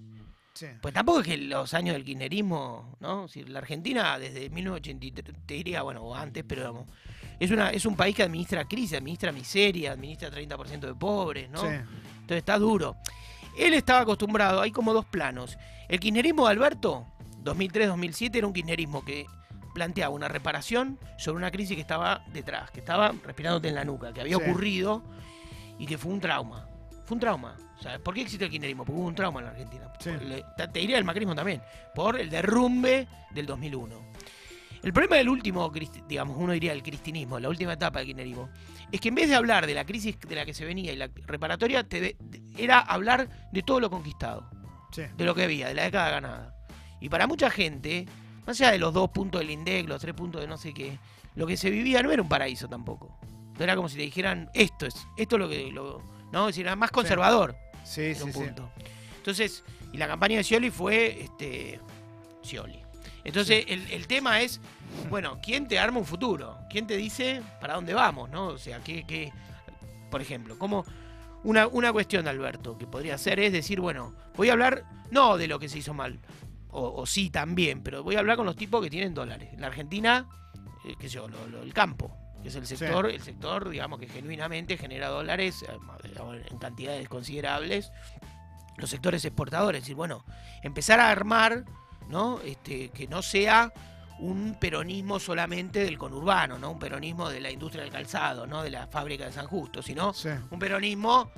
Sí. 0.54 0.68
Pues 0.82 0.94
tampoco 0.94 1.22
es 1.22 1.26
que 1.28 1.38
los 1.38 1.74
años 1.74 1.94
del 1.94 2.04
kirchnerismo, 2.06 2.96
¿no? 3.00 3.28
Si 3.28 3.44
la 3.44 3.60
Argentina 3.60 4.18
desde 4.20 4.50
1983, 4.50 5.36
te 5.46 5.54
diría, 5.56 5.82
bueno, 5.82 6.02
o 6.04 6.16
antes, 6.16 6.44
pero 6.48 6.72
vamos, 6.74 6.88
es, 7.40 7.50
una, 7.50 7.72
es 7.72 7.86
un 7.86 7.96
país 7.96 8.16
que 8.16 8.24
administra 8.24 8.66
crisis, 8.66 8.98
administra 8.98 9.32
miseria, 9.32 9.94
administra 9.94 10.30
30% 10.30 10.80
de 10.82 10.94
pobres, 10.96 11.50
¿no? 11.50 11.60
Sí. 11.62 11.68
Entonces 11.68 12.38
está 12.38 12.58
duro. 12.60 12.96
Él 13.58 13.74
estaba 13.74 14.02
acostumbrado, 14.02 14.62
hay 14.62 14.72
como 14.72 14.94
dos 14.94 15.06
planos. 15.06 15.58
El 15.90 16.00
kirchnerismo 16.00 16.46
de 16.46 16.52
Alberto, 16.52 17.08
2003-2007, 17.44 18.36
era 18.36 18.48
un 18.48 18.54
kirchnerismo 18.54 19.04
que 19.04 19.26
planteaba 19.74 20.14
una 20.14 20.28
reparación 20.28 21.00
sobre 21.18 21.38
una 21.38 21.50
crisis 21.52 21.76
que 21.76 21.82
estaba 21.82 22.24
detrás, 22.32 22.70
que 22.72 22.80
estaba 22.80 23.12
respirándote 23.24 23.70
en 23.70 23.76
la 23.76 23.84
nuca, 23.86 24.14
que 24.14 24.22
había 24.22 24.38
Sí. 24.38 24.44
ocurrido 24.44 25.02
y 25.80 25.86
que 25.86 25.98
fue 25.98 26.12
un 26.14 26.20
trauma. 26.20 26.68
Fue 27.06 27.16
un 27.16 27.20
trauma. 27.20 27.56
O 27.78 27.82
sea, 27.82 28.00
¿por 28.00 28.14
qué 28.14 28.22
existe 28.22 28.46
el 28.46 28.52
kirchnerismo? 28.52 28.86
Porque 28.86 29.00
hubo 29.00 29.08
un 29.08 29.16
trauma 29.16 29.40
en 29.40 29.46
la 29.46 29.52
Argentina. 29.52 29.92
Sí. 30.00 30.12
Le- 30.22 30.46
te 30.72 30.80
diría 30.80 30.98
el 30.98 31.04
macrismo 31.04 31.36
también, 31.36 31.62
por 31.94 32.20
el 32.20 32.30
derrumbe 32.30 33.08
del 33.32 33.46
2001. 33.46 34.14
El 34.84 34.92
problema 34.94 35.16
del 35.18 35.30
último, 35.30 35.72
digamos, 36.08 36.36
uno 36.38 36.52
diría 36.54 36.74
el 36.74 36.84
cristinismo, 36.84 37.40
la 37.40 37.48
última 37.50 37.74
etapa 37.74 38.00
del 38.00 38.08
kirchnerismo, 38.08 38.50
es 38.92 39.00
que 39.00 39.10
en 39.10 39.16
vez 39.16 39.30
de 39.30 39.36
hablar 39.36 39.66
de 39.66 39.74
la 39.74 39.86
crisis 39.86 40.20
de 40.20 40.36
la 40.36 40.46
que 40.46 40.54
se 40.54 40.66
venía 40.66 40.92
y 40.92 40.96
la 40.98 41.10
reparatoria, 41.26 41.84
te 41.88 42.02
de- 42.02 42.18
era 42.58 42.80
hablar 42.80 43.30
de 43.52 43.64
todo 43.64 43.80
lo 43.80 43.90
conquistado, 43.90 44.50
Sí. 44.92 45.04
de 45.16 45.24
lo 45.26 45.34
que 45.36 45.44
había, 45.44 45.68
de 45.70 45.74
la 45.74 45.84
década 45.84 46.10
ganada. 46.10 46.56
Y 47.02 47.10
para 47.10 47.28
mucha 47.28 47.50
gente, 47.50 48.06
más 48.46 48.60
allá 48.62 48.72
de 48.72 48.80
los 48.80 48.94
dos 48.94 49.10
puntos 49.10 49.40
del 49.42 49.52
INDEC, 49.52 49.88
los 49.88 50.02
tres 50.02 50.14
puntos 50.14 50.42
de 50.42 50.48
no 50.48 50.58
sé 50.58 50.74
qué, 50.74 51.00
lo 51.36 51.48
que 51.48 51.58
se 51.58 51.70
vivía 51.70 52.04
no 52.04 52.12
era 52.12 52.22
un 52.22 52.30
paraíso 52.30 52.68
tampoco. 52.68 53.18
Era 53.60 53.76
como 53.76 53.88
si 53.90 53.98
te 53.98 54.02
dijeran, 54.04 54.50
esto 54.54 54.86
es, 54.86 54.96
esto 55.18 55.36
es 55.36 55.40
lo 55.40 55.50
que, 55.50 55.72
lo, 55.72 56.02
¿no? 56.32 56.50
Es 56.50 56.56
decir, 56.56 56.66
era 56.66 56.76
más 56.76 56.92
conservador 56.92 57.56
Sí, 57.84 58.16
sí, 58.16 58.24
un 58.24 58.34
sí. 58.34 58.40
punto. 58.40 58.70
Entonces, 59.18 59.64
y 59.92 59.98
la 59.98 60.08
campaña 60.08 60.38
de 60.38 60.44
Scioli 60.44 60.70
fue 60.72 61.22
este 61.24 61.80
Scioli. 62.44 62.80
Entonces, 63.24 63.66
el, 63.70 63.90
el 63.92 64.08
tema 64.08 64.42
es, 64.42 64.60
bueno, 65.10 65.40
¿quién 65.42 65.68
te 65.68 65.80
arma 65.80 66.00
un 66.00 66.06
futuro? 66.06 66.58
¿Quién 66.70 66.88
te 66.88 66.98
dice 66.98 67.42
para 67.62 67.76
dónde 67.76 67.94
vamos? 67.94 68.30
¿no? 68.30 68.48
O 68.48 68.58
sea, 68.58 68.80
que, 68.80 69.04
que 69.06 69.32
por 70.12 70.22
ejemplo, 70.22 70.58
como 70.58 70.86
una, 71.44 71.68
una 71.68 71.94
cuestión, 71.94 72.28
Alberto, 72.28 72.78
que 72.78 72.86
podría 72.88 73.18
ser 73.18 73.40
es 73.40 73.54
decir, 73.54 73.80
bueno, 73.80 74.14
voy 74.36 74.50
a 74.50 74.54
hablar 74.54 74.84
no 75.12 75.38
de 75.38 75.48
lo 75.48 75.60
que 75.60 75.70
se 75.70 75.78
hizo 75.78 75.94
mal, 75.94 76.20
o, 76.70 77.02
o 77.02 77.06
sí 77.06 77.30
también, 77.30 77.82
pero 77.84 78.04
voy 78.04 78.16
a 78.16 78.20
hablar 78.20 78.36
con 78.38 78.46
los 78.46 78.56
tipos 78.56 78.82
que 78.84 78.90
tienen 78.90 79.14
dólares. 79.14 79.50
En 79.54 79.62
la 79.62 79.68
Argentina, 79.68 80.28
eh, 80.86 80.96
qué 81.00 81.08
sé 81.08 81.16
yo, 81.16 81.28
lo- 81.28 81.48
lo- 81.48 81.62
el 81.62 81.74
campo, 81.74 82.16
que 82.44 82.50
es 82.50 82.56
el 82.56 82.68
Sí. 82.68 82.78
sector, 82.78 83.10
el 83.10 83.22
sector, 83.22 83.70
digamos, 83.70 84.00
que 84.00 84.08
genuinamente 84.08 84.78
genera 84.78 85.08
dólares 85.08 85.64
eh, 85.68 85.78
en 86.50 86.58
cantidades 86.60 87.08
considerables. 87.10 87.92
Los 88.78 88.90
sectores 88.90 89.24
exportadores, 89.26 89.80
es 89.80 89.84
decir, 89.86 89.96
bueno, 89.96 90.24
empezar 90.62 91.00
a 91.00 91.10
armar, 91.10 91.64
¿no? 92.10 92.40
Este, 92.42 92.90
que 92.90 93.08
no 93.08 93.22
sea 93.22 93.72
un 94.20 94.56
peronismo 94.60 95.20
solamente 95.20 95.84
del 95.84 95.98
conurbano, 95.98 96.58
¿no? 96.60 96.72
Un 96.72 96.80
peronismo 96.80 97.30
de 97.30 97.40
la 97.40 97.50
industria 97.52 97.84
del 97.84 97.92
calzado, 97.92 98.46
¿no? 98.46 98.62
De 98.64 98.70
la 98.70 98.88
fábrica 98.88 99.26
de 99.26 99.32
San 99.32 99.48
Justo, 99.48 99.82
sino 99.82 100.14
Sí. 100.14 100.30
un 100.52 100.60
peronismo 100.60 101.32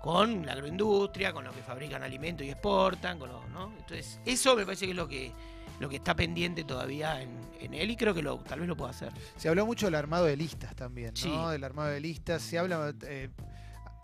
con 0.00 0.44
la 0.44 0.52
agroindustria, 0.52 1.32
con 1.32 1.44
lo 1.44 1.52
que 1.52 1.62
fabrican 1.62 2.02
alimentos 2.02 2.44
y 2.46 2.50
exportan, 2.50 3.18
con 3.18 3.30
lo- 3.30 3.46
¿no? 3.48 3.72
Entonces, 3.78 4.18
eso 4.24 4.56
me 4.56 4.64
parece 4.64 4.84
que 4.86 4.90
es 4.90 4.96
lo 4.96 5.06
que 5.08 5.32
lo 5.80 5.88
que 5.88 5.96
está 5.96 6.14
pendiente 6.14 6.64
todavía 6.64 7.20
en, 7.22 7.30
en 7.60 7.74
él 7.74 7.90
y 7.90 7.96
creo 7.96 8.14
que 8.14 8.22
lo, 8.22 8.38
tal 8.38 8.60
vez 8.60 8.68
lo 8.68 8.76
pueda 8.76 8.90
hacer. 8.90 9.12
Se 9.36 9.48
habló 9.48 9.66
mucho 9.66 9.86
del 9.86 9.94
armado 9.96 10.24
de 10.26 10.36
listas 10.36 10.74
también, 10.76 11.12
¿no? 11.24 11.46
Sí. 11.46 11.52
Del 11.52 11.64
armado 11.64 11.88
de 11.90 12.00
listas. 12.00 12.42
Se 12.42 12.58
habla. 12.58 12.94
eh, 13.06 13.30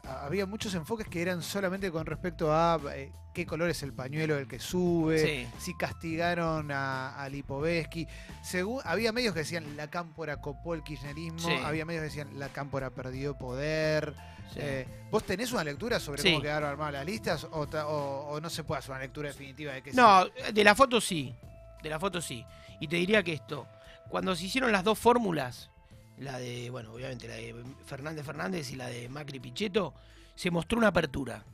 había 0.04 0.46
muchos 0.46 0.74
enfoques 0.74 1.06
que 1.06 1.20
eran 1.20 1.42
solamente 1.42 1.90
con 1.90 2.06
respecto 2.06 2.52
a 2.52 2.80
eh, 2.94 3.12
qué 3.34 3.44
color 3.46 3.68
es 3.70 3.82
el 3.82 3.92
pañuelo 3.92 4.36
del 4.36 4.48
que 4.48 4.58
sube, 4.58 5.18
Sí. 5.18 5.48
si 5.58 5.74
castigaron 5.76 6.70
a, 6.72 7.14
a 7.22 7.28
Lipovetsky. 7.28 8.06
Según, 8.42 8.80
había 8.84 9.12
medios 9.12 9.34
que 9.34 9.40
decían 9.40 9.76
la 9.76 9.88
cámpora 9.90 10.40
copó 10.40 10.74
el 10.74 10.82
kirchnerismo, 10.82 11.38
Sí. 11.40 11.52
había 11.64 11.84
medios 11.84 12.00
que 12.02 12.08
decían 12.08 12.38
la 12.38 12.48
cámpora 12.48 12.90
perdió 12.90 13.36
poder. 13.36 14.14
Sí. 14.54 14.60
Eh, 14.62 14.86
¿Vos 15.10 15.24
tenés 15.24 15.52
una 15.52 15.62
lectura 15.62 16.00
sobre 16.00 16.22
cómo 16.22 16.40
quedaron 16.40 16.70
armadas 16.70 16.94
las 16.94 17.04
listas 17.06 17.44
o, 17.44 17.60
o- 17.64 18.28
o 18.30 18.40
no 18.40 18.48
se 18.48 18.64
puede 18.64 18.78
hacer 18.78 18.92
una 18.92 19.00
lectura 19.00 19.28
definitiva 19.28 19.74
de 19.74 19.82
que 19.82 19.92
No, 19.92 20.24
de 20.26 20.64
la 20.64 20.74
foto 20.74 21.00
sí. 21.02 21.34
De 21.82 21.88
la 21.90 21.98
foto 21.98 22.20
sí. 22.20 22.44
Y 22.80 22.88
te 22.88 22.96
diría 22.96 23.22
que 23.22 23.32
esto, 23.32 23.66
cuando 24.08 24.34
se 24.34 24.44
hicieron 24.46 24.72
las 24.72 24.84
dos 24.84 24.98
fórmulas, 24.98 25.70
la 26.16 26.38
de, 26.38 26.70
bueno, 26.70 26.92
obviamente 26.92 27.28
la 27.28 27.34
de 27.34 27.54
Fernández 27.86 28.24
Fernández 28.26 28.70
y 28.72 28.76
la 28.76 28.86
de 28.88 29.08
Macri 29.08 29.38
Pichetto, 29.40 29.94
se 30.34 30.50
mostró 30.50 30.78
una 30.78 30.88
apertura. 30.88 31.44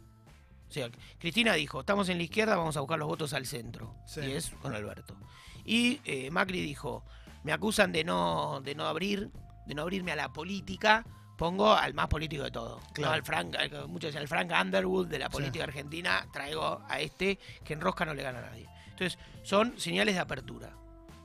O 0.69 0.73
sea, 0.73 0.89
Cristina 1.19 1.53
dijo, 1.55 1.81
estamos 1.81 2.09
en 2.09 2.17
la 2.19 2.25
izquierda, 2.25 2.57
vamos 2.57 2.77
a 2.77 2.81
buscar 2.81 2.99
los 2.99 3.09
votos 3.09 3.33
al 3.35 3.47
centro. 3.47 3.95
Sí. 4.07 4.21
Y 4.23 4.33
es 4.33 4.51
con 4.63 4.75
Alberto. 4.75 5.17
Y 5.65 6.01
eh, 6.05 6.31
Macri 6.31 6.61
dijo, 6.61 7.05
me 7.43 7.53
acusan 7.53 7.93
de 7.93 8.05
no, 8.05 8.61
de 8.63 8.75
no 8.75 8.87
abrir, 8.87 9.31
de 9.67 9.75
no 9.75 9.83
abrirme 9.83 10.13
a 10.13 10.17
la 10.17 10.33
política, 10.33 11.05
pongo 11.39 11.73
al 11.75 11.95
más 11.95 12.09
político 12.09 12.43
de 12.45 12.51
todos. 12.51 12.83
Claro. 12.93 13.13
Al 13.15 13.23
Frank, 13.25 13.55
al- 13.57 13.89
muchos 13.89 14.09
dicen 14.09 14.23
al 14.23 14.29
Frank 14.29 14.51
Underwood 14.59 15.07
de 15.09 15.19
la 15.19 15.27
Sí. 15.27 15.33
política 15.33 15.65
argentina, 15.65 16.27
traigo 16.33 16.83
a 16.89 17.01
este 17.01 17.39
que 17.65 17.75
en 17.75 17.81
rosca 17.81 18.05
no 18.05 18.15
le 18.15 18.23
gana 18.23 18.39
a 18.41 18.43
nadie. 18.51 18.69
Entonces, 18.95 19.19
son 19.43 19.79
señales 19.79 20.15
de 20.15 20.21
apertura, 20.21 20.73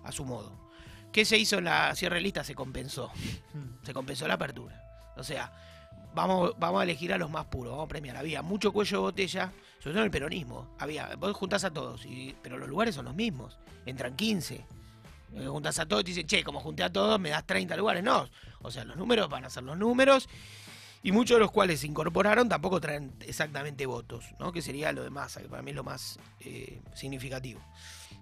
a 0.04 0.12
su 0.12 0.26
modo. 0.26 0.52
¿Qué 1.12 1.26
se 1.26 1.38
hizo 1.38 1.58
en 1.58 1.66
la 1.66 1.94
cierre 1.96 2.16
de 2.18 2.22
lista? 2.22 2.44
Se 2.44 2.56
compensó. 2.56 3.12
Se 3.84 3.94
compensó 3.94 4.28
la 4.28 4.36
apertura. 4.36 4.84
O 5.18 5.24
sea, 5.24 5.52
vamos, 6.14 6.54
vamos 6.60 6.82
a 6.82 6.84
elegir 6.84 7.14
a 7.14 7.18
los 7.18 7.30
más 7.30 7.46
puros, 7.46 7.72
vamos 7.72 7.86
a 7.86 7.90
premiar. 7.90 8.18
Había 8.18 8.42
mucho 8.42 8.72
cuello 8.72 8.98
de 8.98 9.02
botella, 9.02 9.52
sobre 9.80 9.94
todo 9.94 10.00
en 10.00 10.06
el 10.06 10.12
peronismo. 10.12 10.76
Había, 10.80 11.16
vos 11.18 11.36
juntás 11.36 11.64
a 11.64 11.72
todos, 11.72 12.06
y- 12.06 12.36
pero 12.42 12.58
los 12.58 12.70
lugares 12.70 12.96
son 12.96 13.06
los 13.06 13.16
mismos. 13.16 13.58
Entran 13.86 14.16
15. 14.16 14.66
Eh, 15.34 15.46
Juntás 15.48 15.78
a 15.80 15.86
todos 15.86 16.02
y 16.02 16.06
te 16.06 16.10
dicen, 16.12 16.26
che, 16.28 16.44
como 16.44 16.60
junté 16.60 16.84
a 16.84 16.92
todos, 16.92 17.20
me 17.20 17.30
das 17.30 17.46
30 17.46 17.76
lugares. 17.78 18.04
No. 18.04 18.28
O 18.62 18.72
sea, 18.72 18.84
los 18.84 18.96
números 18.98 19.30
van 19.30 19.46
a 19.46 19.50
ser 19.52 19.62
los 19.64 19.78
números. 19.78 20.28
Y 21.02 21.12
muchos 21.14 21.36
de 21.36 21.40
los 21.40 21.52
cuales 21.52 21.80
se 21.80 21.88
incorporaron 21.88 22.50
tampoco 22.50 22.82
traen 22.82 23.14
exactamente 23.22 23.86
votos, 23.86 24.26
¿no? 24.40 24.52
Que 24.52 24.62
sería 24.62 24.92
lo 24.92 25.04
de 25.04 25.10
masa, 25.10 25.42
que 25.42 25.48
para 25.48 25.62
mí 25.62 25.72
es 25.72 25.76
lo 25.78 25.84
más 25.84 26.20
eh, 26.42 26.82
significativo. 26.94 27.62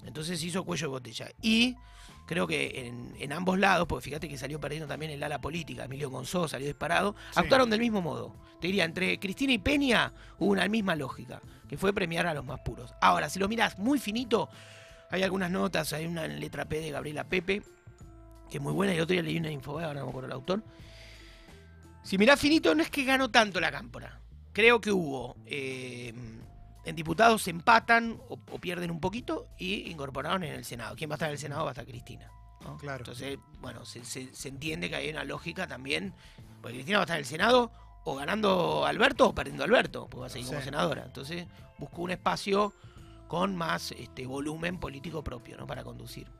Entonces 0.06 0.42
hizo 0.44 0.64
cuello 0.64 0.88
de 0.88 0.92
botella. 0.92 1.28
Y 1.42 1.76
creo 2.28 2.46
que 2.46 2.86
en, 2.88 3.16
en 3.20 3.34
ambos 3.34 3.58
lados, 3.58 3.88
porque 3.88 4.04
fíjate 4.04 4.30
que 4.30 4.38
salió 4.38 4.60
perdiendo 4.60 4.88
también 4.88 5.12
el 5.12 5.24
ala 5.24 5.42
política, 5.42 5.86
Emilio 5.86 6.10
Gonzó 6.12 6.48
salió 6.48 6.68
disparado, 6.68 7.16
Sí. 7.32 7.40
actuaron 7.40 7.70
del 7.72 7.80
mismo 7.80 8.02
modo. 8.02 8.36
Te 8.62 8.68
diría, 8.68 8.86
entre 8.86 9.20
Cristina 9.20 9.54
y 9.54 9.58
Peña 9.58 10.14
hubo 10.38 10.52
una 10.52 10.68
misma 10.68 10.96
lógica, 10.96 11.42
que 11.68 11.78
fue 11.78 11.94
premiar 11.94 12.28
a 12.28 12.34
los 12.36 12.46
más 12.46 12.60
puros. 12.60 12.94
Ahora, 13.02 13.28
si 13.30 13.40
lo 13.40 13.48
miras 13.48 13.80
muy 13.80 13.98
finito, 13.98 14.50
hay 15.10 15.24
algunas 15.24 15.50
notas, 15.50 15.94
hay 15.94 16.06
una 16.06 16.26
en 16.26 16.40
letra 16.40 16.66
P 16.66 16.80
de 16.80 16.92
Gabriela 16.92 17.24
Pepe, 17.24 17.64
que 18.52 18.58
es 18.58 18.64
muy 18.64 18.74
buena, 18.74 18.94
y 18.94 19.00
otro 19.00 19.14
día 19.14 19.24
leí 19.24 19.38
una 19.38 19.50
info, 19.52 19.80
ahora 19.80 19.96
no 19.96 20.04
me 20.06 20.10
acuerdo 20.10 20.28
el 20.28 20.34
autor. 20.34 20.64
Si 22.04 22.18
mirás 22.18 22.40
finito, 22.40 22.74
no 22.74 22.82
es 22.84 22.90
que 22.90 23.04
ganó 23.04 23.30
tanto 23.30 23.60
la 23.60 23.72
cámpora. 23.72 24.20
Creo 24.54 24.80
que 24.82 24.92
hubo. 24.92 25.36
eh, 25.46 26.14
en 26.86 26.96
diputados 26.96 27.42
se 27.42 27.50
empatan 27.50 28.18
o, 28.30 28.40
o 28.50 28.60
pierden 28.60 28.92
un 28.92 29.02
poquito 29.02 29.50
y 29.60 29.90
incorporaron 29.92 30.44
en 30.46 30.54
el 30.54 30.64
Senado. 30.64 30.96
¿Quién 30.96 31.10
va 31.10 31.16
a 31.16 31.18
estar 31.18 31.28
en 31.28 31.34
el 31.34 31.38
Senado? 31.40 31.64
Va 31.66 31.72
a 31.72 31.74
estar 31.74 31.86
Cristina. 31.86 32.32
¿no? 32.62 32.78
Claro. 32.78 33.00
Entonces, 33.00 33.38
bueno, 33.60 33.84
se, 33.84 34.06
se- 34.06 34.34
se 34.34 34.48
entiende 34.48 34.90
que 34.90 34.96
hay 34.96 35.10
una 35.10 35.26
lógica 35.26 35.68
también. 35.68 36.14
Porque 36.62 36.76
Cristina 36.78 37.00
va 37.00 37.02
a 37.02 37.06
estar 37.06 37.18
en 37.18 37.22
el 37.24 37.26
Senado 37.26 37.72
o 38.06 38.16
ganando 38.16 38.86
Alberto 38.86 39.28
o 39.28 39.36
perdiendo 39.36 39.66
Alberto, 39.66 40.08
porque 40.10 40.22
va 40.22 40.26
a 40.28 40.30
seguir 40.30 40.48
como 40.48 40.62
senadora. 40.62 41.04
Entonces, 41.04 41.46
buscó 41.78 42.04
un 42.04 42.12
espacio 42.12 42.74
con 43.28 43.54
más 43.58 43.92
este, 43.92 44.26
volumen 44.26 44.80
político 44.80 45.22
propio, 45.26 45.58
¿no? 45.58 45.68
Para 45.68 45.84
conducir. 45.84 46.32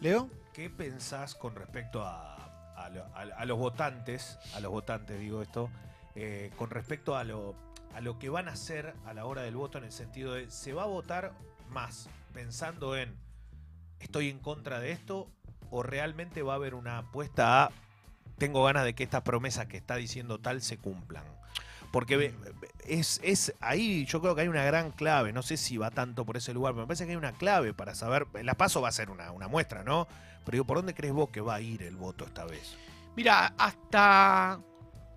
Leo. 0.00 0.30
¿Qué 0.54 0.70
pensás 0.70 1.34
con 1.34 1.56
respecto 1.56 2.02
a, 2.04 2.45
a 2.86 2.90
lo- 2.90 3.04
a- 3.14 3.36
a 3.40 3.44
los 3.44 3.58
votantes, 3.58 4.38
a 4.54 4.60
los 4.60 4.70
votantes 4.70 5.18
digo 5.18 5.42
esto, 5.42 5.70
eh, 6.14 6.50
con 6.56 6.70
respecto 6.70 7.16
a 7.16 7.24
lo, 7.24 7.54
a 7.94 8.00
lo 8.00 8.18
que 8.18 8.28
van 8.28 8.48
a 8.48 8.52
hacer 8.52 8.94
a 9.06 9.12
la 9.14 9.24
hora 9.24 9.42
del 9.42 9.56
voto 9.56 9.78
en 9.78 9.84
el 9.84 9.92
sentido 9.92 10.34
de, 10.34 10.50
¿se 10.50 10.72
va 10.72 10.84
a 10.84 10.86
votar 10.86 11.32
más 11.70 12.08
pensando 12.32 12.96
en 12.96 13.14
estoy 14.00 14.28
en 14.30 14.38
contra 14.38 14.78
de 14.80 14.92
esto 14.92 15.28
o 15.70 15.82
realmente 15.82 16.42
va 16.42 16.52
a 16.52 16.56
haber 16.56 16.74
una 16.74 16.98
apuesta 16.98 17.64
a 17.64 17.70
tengo 18.38 18.62
ganas 18.64 18.84
de 18.84 18.94
que 18.94 19.02
estas 19.02 19.22
promesas 19.22 19.66
que 19.66 19.76
está 19.78 19.96
diciendo 19.96 20.38
tal 20.38 20.60
se 20.62 20.78
cumplan? 20.78 21.24
Porque 21.96 22.18
ve- 22.18 22.34
es, 22.86 23.20
es 23.24 23.54
ahí 23.58 24.04
yo 24.04 24.20
creo 24.20 24.34
que 24.34 24.42
hay 24.42 24.48
una 24.48 24.62
gran 24.64 24.90
clave, 24.92 25.32
no 25.32 25.40
sé 25.42 25.56
si 25.56 25.78
va 25.78 25.90
tanto 25.90 26.26
por 26.26 26.36
ese 26.36 26.52
lugar, 26.52 26.74
pero 26.74 26.82
me 26.82 26.86
parece 26.88 27.06
que 27.06 27.12
hay 27.12 27.16
una 27.16 27.32
clave 27.32 27.72
para 27.72 27.94
saber, 27.94 28.26
la 28.42 28.52
paso 28.54 28.82
va 28.82 28.88
a 28.90 28.92
ser 28.92 29.08
una, 29.08 29.32
una 29.32 29.48
muestra, 29.48 29.82
¿no? 29.82 30.06
Pero 30.44 30.56
digo, 30.56 30.66
¿por 30.66 30.76
dónde 30.76 30.92
crees 30.92 31.14
vos 31.14 31.30
que 31.30 31.40
va 31.40 31.54
a 31.54 31.60
ir 31.62 31.82
el 31.82 31.96
voto 31.96 32.26
esta 32.26 32.44
vez? 32.44 32.76
Mira, 33.16 33.54
hasta, 33.56 34.60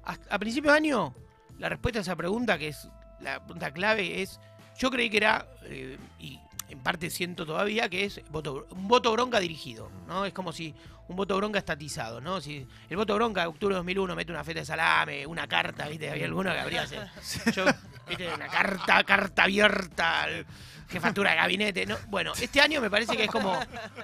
hasta 0.05 0.33
a 0.33 0.39
principio 0.39 0.71
de 0.71 0.77
año, 0.77 1.13
la 1.57 1.67
respuesta 1.67 1.99
a 1.99 2.01
esa 2.01 2.15
pregunta, 2.15 2.57
que 2.57 2.69
es 2.69 2.87
la 3.19 3.43
pregunta 3.43 3.73
clave, 3.73 4.21
es, 4.21 4.39
yo 4.77 4.89
creí 4.89 5.09
que 5.09 5.17
era, 5.17 5.45
eh, 5.63 5.97
y 6.17 6.39
en 6.89 6.93
parte 6.93 7.09
siento 7.11 7.45
todavía, 7.45 7.87
que 7.87 8.05
es 8.05 8.19
voto, 8.31 8.65
un 8.71 8.87
voto 8.87 9.11
bronca 9.11 9.39
dirigido, 9.39 9.91
¿no? 10.07 10.25
Es 10.25 10.33
como 10.33 10.51
si 10.51 10.73
un 11.07 11.15
voto 11.15 11.37
bronca 11.37 11.59
estatizado, 11.59 12.19
¿no? 12.19 12.41
Si 12.41 12.65
el 12.89 12.97
voto 12.97 13.13
bronca 13.13 13.41
de 13.41 13.47
octubre 13.47 13.75
de 13.75 13.77
2001 13.77 14.15
mete 14.15 14.31
una 14.31 14.43
feta 14.43 14.61
de 14.61 14.65
salame, 14.65 15.27
una 15.27 15.47
carta, 15.47 15.87
¿viste? 15.87 16.09
Había 16.09 16.25
alguno 16.25 16.51
que 16.51 16.59
habría 16.59 16.85
yo, 17.55 17.65
¿viste? 18.09 18.27
Una 18.33 18.47
carta, 18.47 19.03
carta 19.03 19.43
abierta, 19.43 20.23
al 20.23 20.45
jefatura 20.89 21.29
de 21.31 21.37
gabinete, 21.37 21.85
¿no? 21.85 21.95
Bueno, 22.07 22.33
este 22.41 22.59
año 22.61 22.81
me 22.81 22.89
parece 22.89 23.15
que 23.15 23.25
es 23.25 23.29
como 23.29 23.55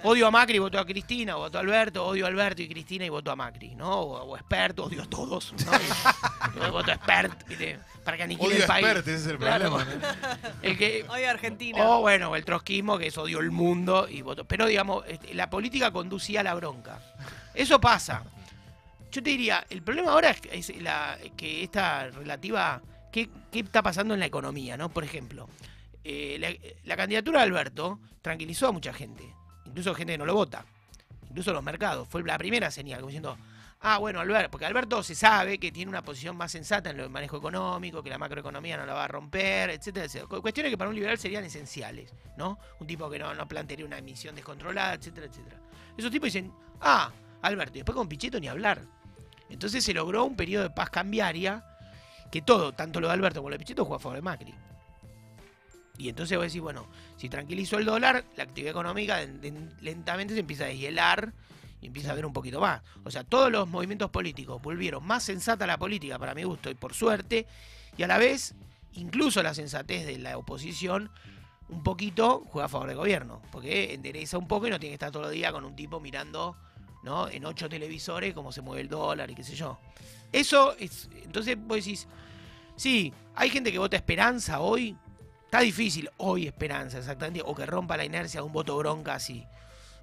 odio 0.04 0.28
a 0.28 0.32
Macri 0.32 0.58
y 0.58 0.60
voto 0.60 0.78
a 0.78 0.86
Cristina, 0.86 1.36
o 1.36 1.40
voto 1.40 1.58
a 1.58 1.62
Alberto, 1.62 2.06
odio 2.06 2.26
a 2.26 2.28
Alberto 2.30 2.62
y 2.62 2.68
Cristina 2.70 3.04
y 3.04 3.10
voto 3.10 3.32
a 3.32 3.36
Macri, 3.36 3.74
¿no? 3.74 3.90
O, 3.90 4.22
o 4.24 4.38
experto, 4.38 4.84
odio 4.84 5.02
a 5.02 5.08
todos, 5.08 5.52
¿no? 5.66 5.72
Y- 5.74 6.68
y 6.68 6.70
voto 6.70 6.92
a 6.92 6.94
expert, 6.94 7.48
¿viste? 7.48 7.80
Para 8.04 8.18
que 8.18 8.24
aniquile 8.24 8.58
el 8.58 8.64
país. 8.66 8.86
ese 8.88 9.16
es 9.16 9.26
el 9.26 9.38
Claro. 9.40 9.80
El 10.62 10.78
que, 10.78 11.04
Hoy 11.10 11.24
Argentina. 11.24 11.84
o 11.90 12.02
bueno, 12.02 12.36
el 12.36 12.46
trotskismo, 12.46 13.00
que 13.00 13.08
es 13.08 13.18
odio 13.18 13.40
el 13.40 13.50
mundo 13.50 14.08
y 14.08 14.22
voto. 14.22 14.46
Pero 14.46 14.68
digamos, 14.68 15.04
este, 15.08 15.34
la 15.34 15.50
política 15.50 15.90
conducía 15.90 16.42
a 16.42 16.44
la 16.44 16.54
bronca. 16.54 17.00
Eso 17.56 17.82
pasa. 17.82 18.22
Yo 19.12 19.24
te 19.24 19.32
diría, 19.32 19.66
el 19.72 19.82
problema 19.82 20.12
ahora 20.12 20.30
es, 20.30 20.42
que- 20.42 20.56
es 20.56 20.82
la, 20.84 21.18
que 21.36 21.64
esta 21.64 22.10
relativa. 22.12 22.80
¿Qué, 23.16 23.30
¿Qué 23.50 23.60
está 23.62 23.82
pasando 23.82 24.14
en 24.14 24.20
la 24.20 24.26
economía, 24.26 24.76
no? 24.76 24.90
Por 24.90 25.06
ejemplo, 25.06 25.48
eh, 26.04 26.70
la, 26.84 26.98
candidatura 26.98 27.40
de 27.40 27.46
Alberto 27.46 28.02
tranquilizó 28.22 28.68
a 28.68 28.72
mucha 28.74 28.92
gente. 28.92 29.34
Incluso 29.66 29.96
gente 29.96 30.14
que 30.14 30.18
no 30.18 30.26
lo 30.26 30.34
vota. 30.36 30.66
Incluso 31.30 31.54
los 31.54 31.64
mercados. 31.64 32.10
Fue 32.10 32.22
la 32.24 32.38
primera 32.38 32.70
señal, 32.72 33.00
como 33.00 33.08
diciendo. 33.08 33.38
Ah, 33.80 34.00
bueno, 34.00 34.20
Alberto, 34.20 34.52
porque 34.52 34.66
Alberto 34.66 35.02
se 35.04 35.16
sabe 35.16 35.60
que 35.60 35.72
tiene 35.72 35.90
una 35.90 36.02
posición 36.02 36.36
más 36.36 36.52
sensata 36.52 36.90
en 36.90 37.00
el 37.00 37.10
manejo 37.10 37.38
económico, 37.38 38.04
que 38.04 38.10
la 38.10 38.18
macroeconomía 38.18 38.76
no 38.78 38.86
la 38.86 38.94
va 38.94 39.06
a 39.06 39.08
romper, 39.08 39.70
etcétera, 39.70 40.06
etcétera. 40.08 40.28
Cu- 40.28 40.42
Cuestiones 40.42 40.72
que 40.72 40.78
para 40.78 40.90
un 40.90 40.96
liberal 40.96 41.18
serían 41.18 41.44
esenciales, 41.46 42.12
¿no? 42.38 42.58
Un 42.80 42.88
tipo 42.88 43.10
que 43.10 43.20
no, 43.20 43.34
no 43.34 43.48
plantearía 43.48 43.86
una 43.86 43.98
emisión 44.00 44.36
descontrolada, 44.36 44.96
etcétera, 44.96 45.28
etcétera. 45.28 45.58
Esos 45.98 46.12
tipos 46.12 46.28
dicen, 46.28 46.52
ah, 46.82 47.12
Alberto, 47.44 47.78
y 47.78 47.80
después 47.82 47.96
con 47.96 48.08
Pichetto 48.10 48.40
ni 48.40 48.48
hablar. 48.48 48.82
Entonces 49.50 49.84
se 49.84 49.94
logró 49.94 50.26
un 50.26 50.36
periodo 50.36 50.64
de 50.64 50.70
paz 50.72 50.90
cambiaria 50.90 51.64
que 52.36 52.42
todo, 52.42 52.74
tanto 52.74 53.00
lo 53.00 53.08
de 53.08 53.14
Alberto 53.14 53.40
como 53.40 53.50
lo 53.50 53.54
de 53.54 53.60
Pichetto, 53.60 53.86
juega 53.86 53.96
a 53.96 54.00
favor 54.04 54.18
de 54.18 54.22
Macri. 54.22 54.54
Y 55.98 56.10
entonces 56.10 56.38
vos 56.38 56.46
decís, 56.48 56.60
bueno, 56.60 56.86
si 57.16 57.30
tranquilizó 57.30 57.78
el 57.78 57.86
dólar, 57.86 58.26
la 58.36 58.44
actividad 58.44 58.72
económica 58.72 59.22
en- 59.22 59.40
en- 59.42 59.74
lentamente 59.80 60.34
se 60.34 60.42
empieza 60.42 60.66
a 60.66 60.68
deshielar 60.68 61.32
y 61.80 61.88
empieza 61.88 62.12
a 62.12 62.14
ver 62.16 62.26
un 62.26 62.34
poquito 62.34 62.60
más. 62.60 62.82
O 63.06 63.12
sea, 63.12 63.24
todos 63.24 63.50
los 63.50 63.70
movimientos 63.70 64.10
políticos 64.10 64.62
volvieron 64.62 65.02
más 65.08 65.24
sensata 65.24 65.66
la 65.66 65.78
política, 65.78 66.20
para 66.20 66.36
mi 66.36 66.44
gusto, 66.44 66.70
y 66.70 66.76
por 66.76 66.94
suerte, 66.94 67.48
y 67.96 68.04
a 68.04 68.08
la 68.08 68.18
vez, 68.18 68.54
incluso 68.96 69.42
la 69.42 69.54
sensatez 69.54 70.06
de 70.06 70.18
la 70.18 70.38
oposición, 70.38 71.10
un 71.70 71.84
poquito 71.84 72.44
juega 72.48 72.66
a 72.66 72.70
favor 72.70 72.90
del 72.90 72.98
gobierno, 72.98 73.42
porque 73.54 73.94
endereza 73.94 74.38
un 74.38 74.50
poco 74.50 74.68
y 74.68 74.72
no 74.72 74.80
tiene 74.82 74.92
que 74.92 74.96
estar 74.96 75.12
todo 75.12 75.30
el 75.30 75.36
día 75.36 75.54
con 75.54 75.64
un 75.64 75.74
tipo 75.78 76.02
mirando 76.02 76.58
¿no? 77.06 77.30
en 77.30 77.46
ocho 77.46 77.70
televisores 77.70 78.34
cómo 78.34 78.52
se 78.52 78.62
mueve 78.62 78.82
el 78.82 78.90
dólar 78.90 79.30
y 79.32 79.36
qué 79.36 79.44
sé 79.44 79.56
yo. 79.56 79.80
Eso 80.32 80.76
es, 80.78 81.08
entonces 81.24 81.56
vos 81.58 81.78
decís, 81.78 82.08
sí, 82.76 83.14
hay 83.36 83.50
gente 83.50 83.72
que 83.72 83.78
vota 83.78 83.96
esperanza 83.96 84.60
hoy, 84.60 84.98
está 85.46 85.60
difícil 85.62 86.10
hoy 86.18 86.48
esperanza 86.48 86.98
exactamente, 86.98 87.42
o 87.46 87.56
que 87.56 87.66
rompa 87.66 87.96
la 87.96 88.04
inercia 88.04 88.42
de 88.42 88.46
un 88.48 88.52
voto 88.52 88.76
bronca 88.78 89.14
así. 89.14 89.46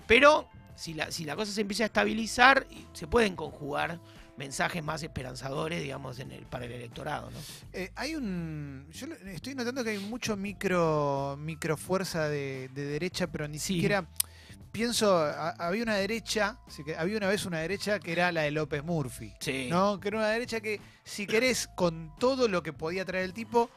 Pero 0.06 0.49
si 0.75 0.94
la, 0.94 1.11
si 1.11 1.25
la 1.25 1.37
cosa 1.37 1.52
se 1.52 1.61
empieza 1.61 1.82
a 1.82 1.87
estabilizar, 1.87 2.66
se 2.94 3.06
pueden 3.06 3.37
conjugar 3.37 3.99
mensajes 4.38 4.82
más 4.82 5.02
esperanzadores, 5.02 5.82
digamos, 5.82 6.18
en 6.18 6.32
el, 6.32 6.47
para 6.47 6.64
el 6.64 6.73
electorado, 6.73 7.30
¿no? 7.30 7.38
Eh, 7.75 7.92
hay 7.94 8.14
un. 8.14 8.87
Yo 8.90 9.06
estoy 9.26 9.54
notando 9.54 9.85
que 9.85 9.90
hay 9.90 9.99
mucho 9.99 10.37
micro, 10.37 11.37
micro 11.38 11.76
fuerza 11.76 12.28
de, 12.28 12.68
de 12.75 12.85
derecha, 12.87 13.26
pero 13.26 13.47
ni 13.47 13.59
Sí. 13.59 13.75
siquiera. 13.75 14.06
Pienso, 14.73 15.17
a- 15.19 15.50
había 15.50 15.83
una 15.83 15.97
derecha, 15.97 16.59
que 16.85 16.97
había 16.97 17.17
una 17.19 17.29
vez 17.29 17.45
una 17.45 17.61
derecha 17.61 17.99
que 18.00 18.12
era 18.12 18.33
la 18.33 18.43
de 18.43 18.50
López 18.50 18.83
Murphy. 18.83 19.35
Sí. 19.41 19.69
¿no? 19.71 20.00
Que 20.00 20.09
era 20.09 20.19
una 20.19 20.29
derecha 20.29 20.61
que, 20.61 20.81
si 21.05 21.26
querés, 21.26 21.69
con 21.75 22.12
todo 22.19 22.49
lo 22.49 22.62
que 22.62 22.73
podía 22.73 23.05
traer 23.05 23.25
el 23.26 23.33
tipo, 23.35 23.71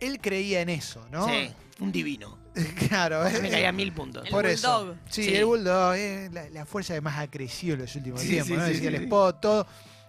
él 0.00 0.20
creía 0.20 0.60
en 0.60 0.68
eso, 0.68 1.06
¿no? 1.10 1.26
Sí, 1.26 1.50
un 1.80 1.90
divino. 1.92 2.38
claro. 2.88 3.22
Me 3.24 3.48
eh, 3.48 3.50
caía 3.50 3.72
mil 3.72 3.92
puntos. 3.92 4.24
El 4.26 4.30
por 4.30 4.46
eso. 4.46 4.78
bulldog. 4.84 4.96
Sí, 5.10 5.24
Sí. 5.24 5.36
el 5.36 5.44
bulldog, 5.44 5.94
eh, 5.94 6.28
la, 6.32 6.48
la 6.50 6.66
fuerza 6.66 6.94
que 6.94 7.00
más 7.00 7.18
ha 7.18 7.30
crecido 7.30 7.74
en 7.74 7.80
los 7.82 7.94
últimos 7.96 8.20
Sí, 8.20 8.28
tiempos, 8.28 8.48
sí, 8.48 8.54
¿no? 8.56 8.66
sí, 8.66 8.72
Decía 8.74 8.90
sí, 8.90 8.96
el 8.96 9.02
spot, 9.04 9.40
todo. 9.40 9.66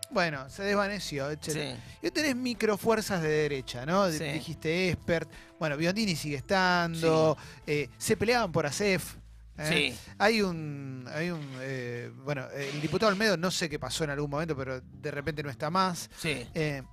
Bueno, 0.09 0.49
se 0.49 0.63
desvaneció. 0.63 1.29
etc. 1.29 1.43
Sí. 1.51 1.75
Y 2.07 2.11
tenés 2.11 2.35
microfuerzas 2.35 3.21
de 3.21 3.27
derecha, 3.29 3.85
¿no? 3.85 4.07
Dijiste 4.09 4.89
expert. 4.89 5.29
Bueno, 5.59 5.75
Biondini 5.75 6.15
sigue 6.15 6.37
estando. 6.37 7.37
eh, 7.65 7.89
se 7.97 8.15
peleaban 8.15 8.51
por 8.51 8.65
ASEF. 8.65 9.15
¿Eh? 9.57 9.93
Sí. 9.93 10.13
Hay 10.17 10.41
un. 10.41 11.05
Hay 11.13 11.29
un 11.29 11.41
eh, 11.61 12.11
bueno, 12.23 12.47
el 12.49 12.81
diputado 12.81 13.11
Olmedo 13.11 13.37
no 13.37 13.51
sé 13.51 13.69
qué 13.69 13.79
pasó 13.79 14.03
en 14.03 14.09
algún 14.09 14.29
momento, 14.29 14.55
pero 14.55 14.81
de 14.81 15.11
repente 15.11 15.43
no 15.43 15.49
está 15.49 15.69
más. 15.69 16.09
Sí. 16.17 16.45
Eh, 16.53 16.83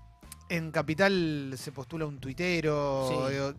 en 0.49 0.71
Capital 0.71 1.55
se 1.57 1.73
postula 1.73 2.07
un 2.07 2.19
tuitero. 2.19 3.09
Sí. 3.09 3.33
digo, 3.33 3.55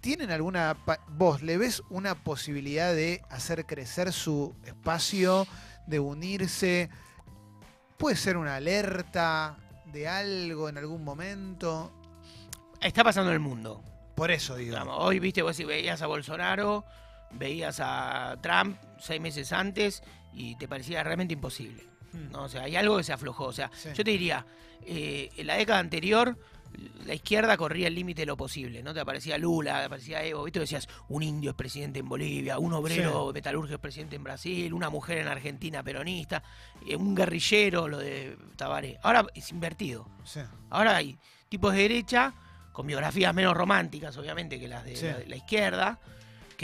¿Tienen 0.00 0.30
alguna. 0.30 0.76
¿Vos 1.08 1.42
le 1.42 1.56
ves 1.56 1.82
una 1.88 2.14
posibilidad 2.14 2.94
de 2.94 3.22
hacer 3.30 3.64
crecer 3.64 4.12
su 4.12 4.54
espacio, 4.64 5.46
de 5.86 5.98
unirse? 5.98 6.90
¿Puede 7.96 8.16
ser 8.16 8.36
una 8.36 8.56
alerta 8.56 9.56
de 9.86 10.06
algo 10.06 10.68
en 10.68 10.76
algún 10.76 11.04
momento? 11.04 11.90
Está 12.82 13.02
pasando 13.02 13.30
en 13.30 13.34
el 13.34 13.40
mundo. 13.40 13.82
Por 14.14 14.30
eso 14.30 14.56
digo. 14.56 14.72
Digamos, 14.72 14.96
hoy, 14.98 15.20
viste, 15.20 15.40
vos 15.40 15.56
si 15.56 15.64
veías 15.64 16.02
a 16.02 16.06
Bolsonaro, 16.06 16.84
veías 17.32 17.80
a 17.80 18.36
Trump 18.42 18.76
seis 18.98 19.20
meses 19.20 19.52
antes 19.52 20.02
y 20.32 20.56
te 20.56 20.68
parecía 20.68 21.02
realmente 21.02 21.34
imposible. 21.34 21.84
Hmm. 22.12 22.30
¿no? 22.32 22.44
O 22.44 22.48
sea, 22.48 22.62
hay 22.62 22.76
algo 22.76 22.96
que 22.96 23.04
se 23.04 23.12
aflojó. 23.12 23.46
O 23.46 23.52
sea, 23.52 23.70
Sí. 23.74 23.90
yo 23.94 24.04
te 24.04 24.10
diría, 24.10 24.46
eh, 24.86 25.30
en 25.36 25.46
la 25.46 25.54
década 25.56 25.78
anterior, 25.80 26.38
la 27.06 27.14
izquierda 27.14 27.56
corría 27.56 27.86
el 27.86 27.94
límite 27.94 28.22
de 28.22 28.26
lo 28.26 28.36
posible, 28.36 28.82
¿no? 28.82 28.92
Te 28.92 28.98
aparecía 28.98 29.38
Lula, 29.38 29.78
te 29.78 29.84
aparecía 29.84 30.24
Evo, 30.24 30.42
¿viste? 30.42 30.58
Decías, 30.58 30.88
un 31.08 31.22
indio 31.22 31.50
es 31.50 31.56
presidente 31.56 32.00
en 32.00 32.08
Bolivia, 32.08 32.58
un 32.58 32.72
obrero 32.72 33.30
metalúrgico 33.32 33.74
es 33.76 33.80
presidente 33.80 34.16
en 34.16 34.24
Brasil, 34.24 34.72
una 34.74 34.90
mujer 34.90 35.18
en 35.18 35.28
Argentina 35.28 35.84
peronista, 35.84 36.42
eh, 36.84 36.96
un 36.96 37.14
guerrillero, 37.14 37.86
lo 37.86 37.98
de 37.98 38.36
Tabaré. 38.56 38.98
Ahora 39.04 39.24
es 39.36 39.50
invertido. 39.52 40.08
Sí. 40.24 40.40
Ahora 40.70 40.96
hay 40.96 41.16
tipos 41.48 41.72
de 41.74 41.82
derecha, 41.82 42.34
con 42.72 42.88
biografías 42.88 43.32
menos 43.32 43.56
románticas, 43.56 44.16
obviamente, 44.16 44.58
que 44.58 44.66
las 44.66 44.84
de, 44.84 44.96
Sí. 44.96 45.06
la, 45.06 45.18
de 45.18 45.26
la 45.28 45.36
izquierda, 45.36 46.00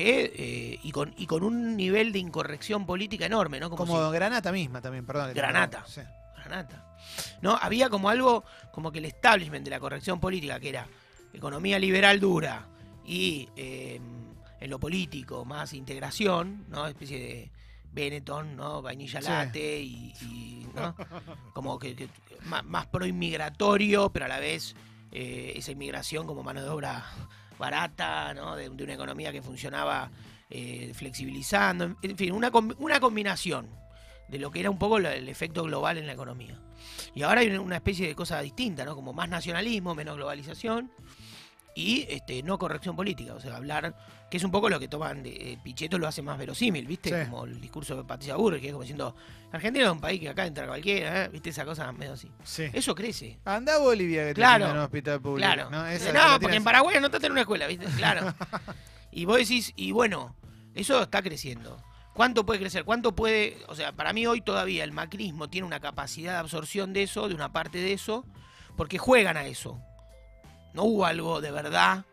que 0.04 0.32
eh, 0.34 0.80
y, 0.82 0.92
con, 0.92 1.14
y 1.16 1.26
con 1.26 1.42
un 1.42 1.76
nivel 1.76 2.12
de 2.12 2.18
incorrección 2.18 2.86
política 2.86 3.26
enorme, 3.26 3.60
¿no? 3.60 3.70
Como, 3.70 3.84
Como 3.86 4.06
si- 4.08 4.14
Granata 4.14 4.52
misma 4.52 4.80
también, 4.80 5.04
perdón. 5.06 5.32
Granata. 5.34 5.84
Sí. 5.86 6.00
Granata. 6.36 6.96
¿No? 7.42 7.56
Había 7.60 7.88
como 7.90 8.08
algo, 8.08 8.44
como 8.72 8.90
que 8.92 8.98
el 8.98 9.04
establishment 9.04 9.64
de 9.64 9.70
la 9.70 9.80
corrección 9.80 10.20
política, 10.20 10.58
que 10.58 10.70
era 10.70 10.86
economía 11.32 11.78
liberal 11.78 12.18
dura 12.20 12.66
y 13.04 13.48
eh, 13.56 14.00
en 14.60 14.70
lo 14.70 14.78
político 14.78 15.44
más 15.44 15.72
integración, 15.74 16.64
¿no? 16.68 16.86
Especie 16.86 17.18
de 17.18 17.50
Benetton, 17.92 18.56
¿no? 18.56 18.82
Vainilla 18.82 19.20
Sí. 19.20 19.28
latte 19.28 19.80
y, 19.80 20.12
y, 20.22 20.66
¿no? 20.74 20.94
Como 21.52 21.78
que, 21.78 21.94
que 21.96 22.08
más, 22.44 22.64
más 22.64 22.86
pro 22.86 23.04
inmigratorio, 23.06 24.10
pero 24.12 24.26
a 24.26 24.28
la 24.28 24.38
vez 24.38 24.74
eh, 25.12 25.52
esa 25.56 25.72
inmigración 25.72 26.26
como 26.26 26.42
mano 26.42 26.62
de 26.62 26.68
obra 26.68 27.04
barata, 27.60 28.34
¿no? 28.34 28.56
De, 28.56 28.68
una 28.68 28.94
economía 28.94 29.30
que 29.30 29.42
funcionaba 29.42 30.10
eh, 30.48 30.90
flexibilizando, 30.94 31.96
en- 32.02 32.16
fin, 32.16 32.32
una, 32.32 32.50
una 32.78 32.98
combinación 32.98 33.68
de 34.26 34.38
lo 34.38 34.50
que 34.50 34.60
era 34.60 34.70
un 34.70 34.78
poco 34.78 34.98
el 34.98 35.28
efecto 35.28 35.62
global 35.62 35.98
en 35.98 36.06
la 36.06 36.12
economía. 36.14 36.58
Y 37.14 37.22
ahora 37.22 37.40
hay 37.42 37.48
una 37.50 37.76
especie 37.76 38.08
de 38.08 38.14
cosa 38.14 38.40
distinta, 38.40 38.84
¿no? 38.84 38.94
Como 38.96 39.12
más 39.12 39.28
nacionalismo, 39.28 39.94
menos 39.94 40.16
globalización 40.16 40.90
y 41.74 42.06
este, 42.08 42.42
no 42.42 42.58
corrección 42.58 42.96
política. 42.96 43.34
O 43.34 43.40
sea, 43.40 43.56
hablar, 43.56 43.94
que 44.30 44.36
es 44.36 44.44
un 44.44 44.50
poco 44.50 44.68
lo 44.68 44.80
que 44.80 44.88
toman, 44.88 45.22
de, 45.22 45.30
eh, 45.30 45.58
Pichetto 45.62 45.98
lo 45.98 46.06
hace 46.08 46.22
más 46.22 46.36
verosímil, 46.38 46.86
¿viste? 46.86 47.10
Sí. 47.10 47.30
Como 47.30 47.44
el 47.44 47.60
discurso 47.60 47.96
de 47.96 48.04
Patricia 48.04 48.36
Burr, 48.36 48.60
que 48.60 48.66
es 48.66 48.72
como 48.72 48.82
diciendo, 48.82 49.14
Argentina 49.52 49.86
es 49.86 49.90
un 49.90 50.00
país 50.00 50.20
que 50.20 50.28
acá 50.28 50.46
entra 50.46 50.66
cualquiera, 50.66 51.24
¿eh? 51.24 51.28
¿viste? 51.28 51.50
Esa 51.50 51.64
cosa 51.64 51.90
medio 51.92 52.14
así. 52.14 52.30
Sí. 52.44 52.64
Eso 52.72 52.94
crece. 52.94 53.38
Anda 53.44 53.76
a 53.76 53.78
Bolivia 53.78 54.24
que 54.26 54.34
Claro. 54.34 54.66
te 54.66 54.70
en 54.72 54.76
un 54.78 54.82
hospital 54.84 55.20
público. 55.20 55.46
Claro. 55.46 55.70
No, 55.70 55.82
No, 55.82 55.86
Esa 55.86 56.06
que 56.06 56.12
la 56.12 56.38
porque 56.40 56.56
en 56.56 56.64
Paraguay 56.64 56.96
no 57.00 57.06
estás 57.06 57.24
en 57.24 57.32
una 57.32 57.42
escuela, 57.42 57.66
¿viste? 57.66 57.86
Claro. 57.96 58.34
y 59.12 59.24
vos 59.24 59.38
decís, 59.38 59.72
y 59.76 59.92
bueno, 59.92 60.36
eso 60.74 61.02
está 61.02 61.22
creciendo. 61.22 61.82
¿Cuánto 62.14 62.44
puede 62.44 62.58
crecer? 62.60 62.84
¿Cuánto 62.84 63.14
puede.? 63.14 63.56
O 63.68 63.74
sea, 63.74 63.92
para 63.92 64.12
mí 64.12 64.26
hoy 64.26 64.40
todavía 64.40 64.84
el 64.84 64.92
macrismo 64.92 65.48
tiene 65.48 65.66
una 65.66 65.80
capacidad 65.80 66.32
de 66.32 66.38
absorción 66.38 66.92
de 66.92 67.04
eso, 67.04 67.28
de 67.28 67.34
una 67.34 67.52
parte 67.52 67.78
de 67.78 67.92
eso, 67.92 68.26
porque 68.76 68.98
juegan 68.98 69.36
a 69.36 69.46
eso. 69.46 69.80
No 70.72 70.84
hubo 70.84 71.04
algo 71.06 71.40
de 71.40 71.50
verdad, 71.50 72.04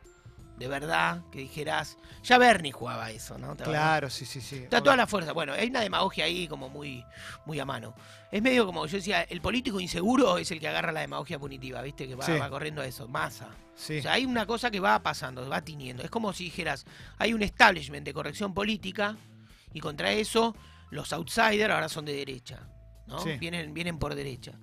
de 0.57 0.67
verdad, 0.67 1.21
que 1.31 1.39
dijeras. 1.39 1.97
Ya 2.23 2.37
Bernie 2.37 2.71
jugaba 2.71 3.11
eso, 3.11 3.37
¿no? 3.37 3.55
Claro, 3.55 4.09
sí, 4.09 4.25
sí, 4.25 4.41
sí. 4.41 4.55
Está 4.57 4.81
toda 4.81 4.95
la 4.95 5.05
fuerza. 5.07 5.31
Bueno, 5.31 5.53
hay 5.53 5.67
una 5.69 5.81
demagogia 5.81 6.25
ahí 6.25 6.47
como 6.47 6.67
muy, 6.69 7.05
muy 7.45 7.59
a 7.59 7.65
mano. 7.65 7.93
Es 8.31 8.41
medio 8.41 8.65
como 8.65 8.85
yo 8.87 8.97
decía, 8.97 9.21
el 9.23 9.39
político 9.39 9.79
inseguro 9.79 10.37
es 10.39 10.49
el 10.51 10.59
que 10.59 10.67
agarra 10.67 10.91
la 10.91 11.01
demagogia 11.01 11.37
punitiva, 11.39 11.81
¿viste? 11.83 12.07
Que 12.07 12.15
va, 12.15 12.25
Sí. 12.25 12.33
va 12.33 12.49
corriendo 12.49 12.81
a 12.81 12.85
eso. 12.87 13.07
Masa. 13.07 13.49
Sí. 13.75 13.99
O 13.99 14.01
sea, 14.01 14.13
hay 14.13 14.25
una 14.25 14.45
cosa 14.47 14.71
que 14.71 14.79
va 14.79 15.01
pasando, 15.03 15.47
va 15.47 15.61
tiniendo. 15.61 16.03
Es 16.03 16.09
como 16.09 16.33
si 16.33 16.45
dijeras, 16.45 16.85
hay 17.19 17.33
un 17.33 17.43
establishment 17.43 18.03
de 18.05 18.13
corrección 18.13 18.53
política 18.55 19.15
y 19.71 19.79
contra 19.79 20.11
eso 20.11 20.55
los 20.89 21.13
outsiders 21.13 21.71
ahora 21.71 21.87
son 21.87 22.05
de 22.05 22.13
derecha. 22.13 22.67
¿no? 23.05 23.19
Sí. 23.19 23.37
Vienen, 23.37 23.73
vienen 23.73 23.99
por 23.99 24.15
derecha. 24.15 24.53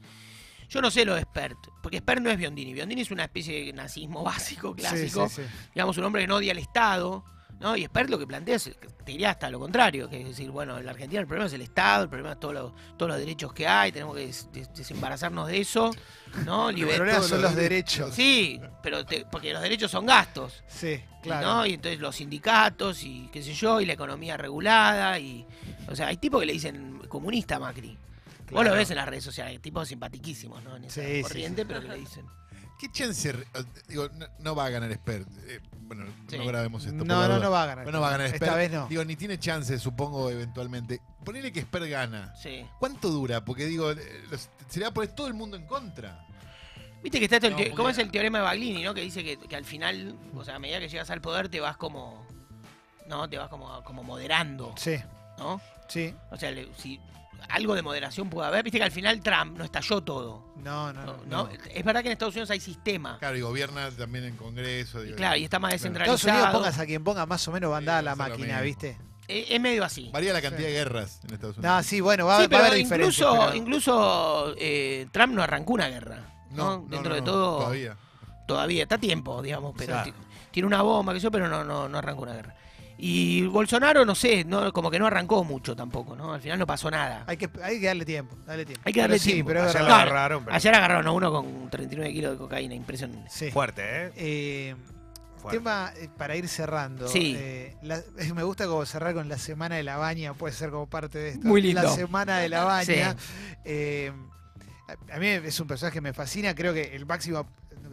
Yo 0.74 0.82
no 0.82 0.90
sé 0.90 1.04
lo 1.04 1.14
de 1.14 1.22
Spert, 1.22 1.56
porque 1.82 1.98
Spert 1.98 2.20
no 2.20 2.30
es 2.30 2.36
Biondini. 2.36 2.72
Biondini 2.74 3.02
es 3.02 3.10
una 3.12 3.22
especie 3.24 3.64
de 3.66 3.72
nazismo 3.72 4.24
básico, 4.24 4.74
clásico. 4.74 5.28
sí, 5.28 5.36
sí. 5.42 5.48
Digamos, 5.74 5.96
un 5.98 6.04
hombre 6.04 6.22
que 6.22 6.26
no 6.28 6.34
odia 6.36 6.50
al 6.52 6.58
Estado. 6.58 7.24
¿no? 7.60 7.76
Y 7.76 7.84
Spert 7.84 8.10
lo 8.10 8.18
que 8.18 8.26
plantea 8.26 8.56
es, 8.56 8.64
te 9.04 9.12
diría 9.12 9.30
hasta 9.30 9.48
lo 9.48 9.60
contrario, 9.60 10.10
que 10.10 10.20
es 10.20 10.26
decir, 10.26 10.50
bueno, 10.50 10.76
en 10.76 10.84
la 10.84 10.90
Argentina 10.90 11.20
el 11.20 11.26
problema 11.28 11.46
es 11.46 11.52
el 11.52 11.62
Estado, 11.62 12.02
el 12.02 12.08
problema 12.10 12.32
es 12.32 12.40
todos 12.40 12.52
los, 12.52 12.72
todos 12.98 13.10
los 13.12 13.18
derechos 13.18 13.52
que 13.54 13.66
hay, 13.68 13.92
tenemos 13.92 14.16
que 14.16 14.26
des- 14.26 14.48
des- 14.52 14.74
desembarazarnos 14.74 15.46
de 15.46 15.60
eso, 15.60 15.92
¿no? 16.44 16.68
El 16.70 16.96
problema 16.96 17.22
son 17.22 17.40
los 17.40 17.52
los 17.52 17.54
derechos. 17.54 18.12
Sí, 18.12 18.60
pero 18.82 19.06
te- 19.06 19.24
porque 19.30 19.52
los 19.52 19.62
derechos 19.62 19.90
son 19.92 20.04
gastos. 20.04 20.62
Sí, 20.66 21.00
claro. 21.22 21.46
¿no? 21.46 21.66
Y 21.66 21.74
entonces 21.74 22.00
los 22.00 22.16
sindicatos 22.16 23.04
y 23.04 23.28
qué 23.32 23.40
sé 23.42 23.54
yo, 23.54 23.80
y 23.80 23.86
la 23.86 23.92
economía 23.92 24.36
regulada. 24.36 25.18
y 25.20 25.46
O 25.88 25.94
sea, 25.94 26.08
hay 26.08 26.16
tipos 26.16 26.40
que 26.40 26.46
le 26.46 26.52
dicen 26.54 26.98
comunista 27.08 27.56
a 27.56 27.60
Macri. 27.60 27.96
Vos 28.44 28.60
Claro. 28.60 28.70
lo 28.70 28.76
ves 28.76 28.90
en 28.90 28.96
las 28.96 29.08
redes 29.08 29.24
sociales, 29.24 29.60
tipos 29.60 29.88
simpatiquísimos, 29.88 30.62
¿no? 30.64 30.76
En 30.76 30.84
esa 30.84 31.02
Sí, 31.02 31.22
corriente, 31.22 31.62
sí. 31.62 31.68
pero 31.68 31.80
que 31.80 31.88
le 31.88 31.96
dicen. 31.96 32.26
¿Qué 32.78 32.90
chance? 32.90 33.32
re- 33.32 33.46
Digo, 33.88 34.08
no, 34.14 34.26
no 34.40 34.54
va 34.54 34.66
a 34.66 34.68
ganar 34.70 34.92
Spert. 34.92 35.28
Eh, 35.46 35.60
bueno, 35.82 36.04
Sí. 36.28 36.36
no 36.36 36.44
grabemos 36.44 36.84
esto. 36.84 37.04
No, 37.04 37.28
no, 37.28 37.38
no 37.38 37.50
va 37.50 37.62
a 37.62 37.66
ganar. 37.66 37.86
No 37.90 38.00
va 38.00 38.08
a 38.08 38.10
ganar 38.12 38.26
Esta 38.26 38.36
Spert. 38.38 38.56
vez 38.56 38.70
no. 38.72 38.86
Digo, 38.88 39.04
ni 39.04 39.16
tiene 39.16 39.38
chance, 39.38 39.78
supongo, 39.78 40.28
eventualmente. 40.30 41.00
Ponele 41.24 41.52
que 41.52 41.62
Spert 41.62 41.86
gana. 41.86 42.34
Sí. 42.36 42.66
¿Cuánto 42.78 43.08
dura? 43.10 43.44
Porque 43.44 43.64
digo, 43.66 43.92
eh, 43.92 43.96
los- 44.30 44.50
se 44.68 44.80
le 44.80 44.86
va 44.86 44.90
a 44.90 44.94
poner 44.94 45.12
todo 45.14 45.28
el 45.28 45.34
mundo 45.34 45.56
en 45.56 45.66
contra. 45.66 46.26
Viste 47.02 47.18
que 47.18 47.24
está 47.26 47.36
esto, 47.36 47.50
No, 47.50 47.56
¿cómo 47.76 47.90
es 47.90 47.98
el 47.98 48.10
teorema 48.10 48.38
de 48.38 48.44
Baglini, 48.44 48.82
no? 48.82 48.92
Que 48.94 49.02
dice 49.02 49.22
que, 49.22 49.36
que 49.38 49.56
al 49.56 49.64
final, 49.64 50.16
o 50.34 50.42
sea, 50.44 50.56
a 50.56 50.58
medida 50.58 50.80
que 50.80 50.88
llegas 50.88 51.10
al 51.10 51.20
poder 51.20 51.48
te 51.48 51.60
vas 51.60 51.76
como, 51.76 52.26
¿no? 53.06 53.28
Te 53.28 53.38
vas 53.38 53.48
como, 53.48 53.82
como 53.84 54.02
moderando, 54.02 54.74
Sí, 54.76 54.96
¿no? 55.38 55.60
sí. 55.86 56.14
O 56.30 56.36
sea, 56.36 56.50
le- 56.50 56.68
si 56.76 56.98
algo 57.48 57.74
de 57.74 57.82
moderación 57.82 58.28
puede 58.30 58.48
haber, 58.48 58.62
viste 58.64 58.78
que 58.78 58.84
al 58.84 58.90
final 58.90 59.20
Trump 59.20 59.56
no 59.58 59.64
estalló 59.64 60.02
todo, 60.02 60.52
No, 60.56 60.92
no, 60.92 61.04
¿no? 61.04 61.16
no. 61.26 61.44
¿no? 61.44 61.48
Es 61.70 61.84
verdad 61.84 62.02
que 62.02 62.08
en 62.08 62.12
Estados 62.12 62.34
Unidos 62.34 62.50
hay 62.50 62.60
sistema, 62.60 63.18
Claro, 63.18 63.36
y 63.36 63.40
gobierna 63.40 63.90
también 63.90 64.24
en 64.24 64.36
Congreso. 64.36 65.00
y 65.02 65.06
digo, 65.06 65.16
claro, 65.16 65.36
y 65.36 65.44
está 65.44 65.58
más 65.58 65.68
claro. 65.70 65.74
descentralizado. 65.78 66.16
Estados 66.16 66.38
Unidos 66.44 66.54
pongas 66.60 66.78
a 66.78 66.86
quien 66.86 67.04
ponga 67.04 67.26
más 67.26 67.46
o 67.48 67.52
menos 67.52 67.70
va 67.70 67.74
a 67.76 67.78
andar 67.78 68.00
Sí, 68.00 68.04
la 68.04 68.14
máquina. 68.16 68.60
¿viste? 68.60 68.98
Es, 69.28 69.50
es 69.50 69.60
medio 69.60 69.84
así. 69.84 70.10
Varía 70.12 70.32
la 70.32 70.42
cantidad 70.42 70.66
Sí. 70.68 70.72
de 70.72 70.78
guerras 70.78 71.20
en 71.26 71.34
Estados 71.34 71.56
Unidos. 71.58 71.74
No, 71.76 71.82
sí, 71.82 72.00
bueno, 72.00 72.26
va, 72.26 72.40
Sí, 72.42 72.46
va 72.48 72.56
a 72.58 72.60
haber 72.66 72.74
diferencias. 72.74 73.18
incluso, 73.26 73.44
pero- 73.46 73.56
incluso 73.56 74.54
eh, 74.58 75.06
Trump 75.12 75.32
no 75.34 75.42
arrancó 75.42 75.72
una 75.74 75.88
guerra. 75.88 76.30
¿no? 76.50 76.64
no, 76.64 76.76
no, 76.82 76.86
Dentro 76.88 77.08
no, 77.10 77.14
de 77.16 77.22
todo, 77.22 77.58
Todavía. 77.58 77.96
todavía 78.46 78.82
está 78.84 78.94
a 78.96 78.98
tiempo, 78.98 79.42
digamos, 79.42 79.74
pero 79.76 80.02
tiene 80.50 80.66
una 80.66 80.82
bomba, 80.82 81.12
que 81.12 81.18
yo, 81.20 81.30
pero 81.30 81.48
no, 81.48 81.64
no, 81.64 81.88
no 81.88 81.98
arrancó 81.98 82.22
una 82.22 82.34
guerra. 82.34 82.54
Y 82.96 83.42
Bolsonaro, 83.46 84.04
no 84.04 84.14
sé, 84.14 84.44
no, 84.44 84.72
como 84.72 84.90
que 84.90 84.98
no 84.98 85.06
arrancó 85.06 85.42
mucho 85.44 85.74
tampoco, 85.74 86.14
¿no? 86.14 86.32
Al 86.32 86.40
final 86.40 86.58
no 86.58 86.66
pasó 86.66 86.90
nada. 86.90 87.24
Hay 87.26 87.36
que, 87.36 87.50
hay 87.62 87.80
que 87.80 87.86
darle 87.86 88.04
tiempo, 88.04 88.36
darle 88.46 88.64
tiempo. 88.64 88.82
Hay 88.84 88.92
que 88.92 89.00
darle 89.00 89.14
Pero 89.16 89.24
sí, 89.24 89.32
tiempo. 89.32 89.48
pero 89.48 89.62
Ayer 89.64 89.80
No, 89.82 89.94
agarraron, 89.94 90.44
pero 90.44 90.56
Ayer 90.56 90.74
agarraron 90.74 91.06
a 91.06 91.10
uno 91.12 91.32
con 91.32 91.70
39 91.70 92.12
kilos 92.12 92.32
de 92.32 92.38
cocaína, 92.38 92.74
impresionante. 92.74 93.28
Sí. 93.30 93.50
fuerte, 93.50 93.82
¿eh? 93.84 94.12
Eh, 94.16 94.74
Fuerte. 95.36 95.58
tema 95.58 95.92
eh, 95.96 96.08
para 96.16 96.36
ir 96.36 96.48
cerrando. 96.48 97.08
Sí. 97.08 97.34
eh, 97.36 97.76
la- 97.82 98.00
me 98.34 98.42
gusta 98.44 98.66
como 98.66 98.86
cerrar 98.86 99.12
con 99.14 99.28
la 99.28 99.38
semana 99.38 99.76
de 99.76 99.82
la 99.82 99.96
baña, 99.96 100.32
puede 100.34 100.54
ser 100.54 100.70
como 100.70 100.86
parte 100.86 101.18
de 101.18 101.28
esto. 101.30 101.46
Muy 101.46 101.60
lindo. 101.62 101.82
La 101.82 101.90
semana 101.90 102.38
de 102.38 102.48
la 102.48 102.64
baña. 102.64 103.16
Sí. 103.18 103.56
Eh, 103.64 104.12
A 104.88 105.14
a 105.16 105.18
mí 105.18 105.26
es 105.28 105.58
un 105.60 105.66
personaje 105.66 105.94
que 105.94 106.00
me 106.00 106.12
fascina. 106.12 106.54
Creo 106.54 106.74
que 106.74 106.94
el 106.94 107.06
máximo. 107.06 107.46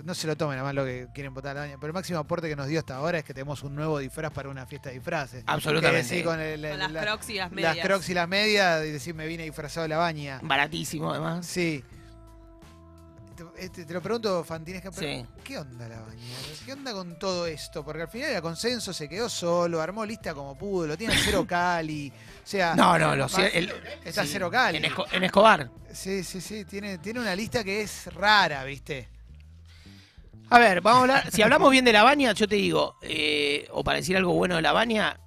No 0.03 0.15
se 0.15 0.25
lo 0.25 0.35
tomen 0.35 0.57
a 0.57 0.63
mal 0.63 0.75
lo 0.75 0.83
que 0.83 1.07
quieren 1.13 1.33
votar 1.33 1.51
a 1.51 1.53
la 1.53 1.59
baña, 1.67 1.75
pero 1.79 1.87
el 1.89 1.93
máximo 1.93 2.17
aporte 2.17 2.49
que 2.49 2.55
nos 2.55 2.65
dio 2.67 2.79
hasta 2.79 2.95
ahora 2.95 3.19
es 3.19 3.23
que 3.23 3.33
tenemos 3.35 3.61
un 3.61 3.75
nuevo 3.75 3.99
disfraz 3.99 4.31
para 4.31 4.49
una 4.49 4.65
fiesta 4.65 4.89
de 4.89 4.95
disfraces. 4.95 5.43
Absolutamente. 5.45 6.09
Que 6.09 6.17
sí, 6.17 6.23
con, 6.23 6.39
el- 6.39 6.67
Con 6.67 6.79
las 6.79 6.91
la- 6.91 7.01
crocs 7.01 7.29
y 7.29 7.33
las 7.35 7.51
las 7.51 7.51
medias. 7.51 7.85
crocs 7.85 8.09
y 8.09 8.13
las 8.15 8.27
medias, 8.27 8.83
y 8.85 8.91
decir 8.91 9.13
me 9.13 9.27
vine 9.27 9.43
disfrazado 9.43 9.83
de 9.83 9.89
la 9.89 9.97
baña. 9.97 10.39
Baratísimo, 10.41 11.11
además. 11.11 11.45
Sí. 11.45 11.83
Te, 13.55 13.65
este, 13.65 13.85
te 13.85 13.93
lo 13.93 14.01
pregunto, 14.01 14.43
Fantinesca, 14.43 14.91
pero 14.91 15.07
Sí. 15.07 15.25
¿qué 15.43 15.57
onda 15.57 15.87
la 15.87 15.99
baña? 16.01 16.21
¿Qué 16.65 16.73
onda 16.73 16.91
con 16.93 17.17
todo 17.17 17.47
esto? 17.47 17.83
Porque 17.83 18.03
al 18.03 18.07
final 18.07 18.29
era 18.29 18.41
consenso, 18.41 18.93
se 18.93 19.09
quedó 19.09 19.29
solo, 19.29 19.81
armó 19.81 20.05
lista 20.05 20.33
como 20.35 20.55
pudo, 20.57 20.87
lo 20.87 20.97
tiene 20.97 21.13
en 21.15 21.19
cero 21.23 21.45
Cali. 21.47 22.11
O 22.11 22.47
sea, 22.47 22.75
No, 22.75 22.99
no, 22.99 23.15
lo 23.15 23.25
el- 23.37 23.73
está 24.05 24.23
sí, 24.23 24.29
cero 24.33 24.49
Cali. 24.51 24.77
En, 24.77 24.83
Esco- 24.83 25.07
en 25.11 25.23
Escobar. 25.23 25.69
Sí, 25.91 26.23
sí, 26.23 26.39
sí, 26.39 26.65
tiene, 26.65 26.99
tiene 26.99 27.19
una 27.19 27.35
lista 27.35 27.63
que 27.63 27.81
es 27.81 28.13
rara, 28.13 28.63
¿viste? 28.63 29.09
A 30.49 30.59
ver, 30.59 30.81
vamos 30.81 30.97
a 30.99 31.01
hablar. 31.01 31.31
Si 31.31 31.41
hablamos 31.41 31.71
bien 31.71 31.85
de 31.85 31.93
la 31.93 32.03
baña, 32.03 32.33
yo 32.33 32.47
te 32.47 32.55
digo, 32.55 32.97
eh, 33.01 33.67
o 33.71 33.83
para 33.83 33.97
decir 33.97 34.17
algo 34.17 34.33
bueno 34.33 34.57
de 34.57 34.61
la 34.61 34.73
baña, 34.73 35.17
eh, 35.17 35.20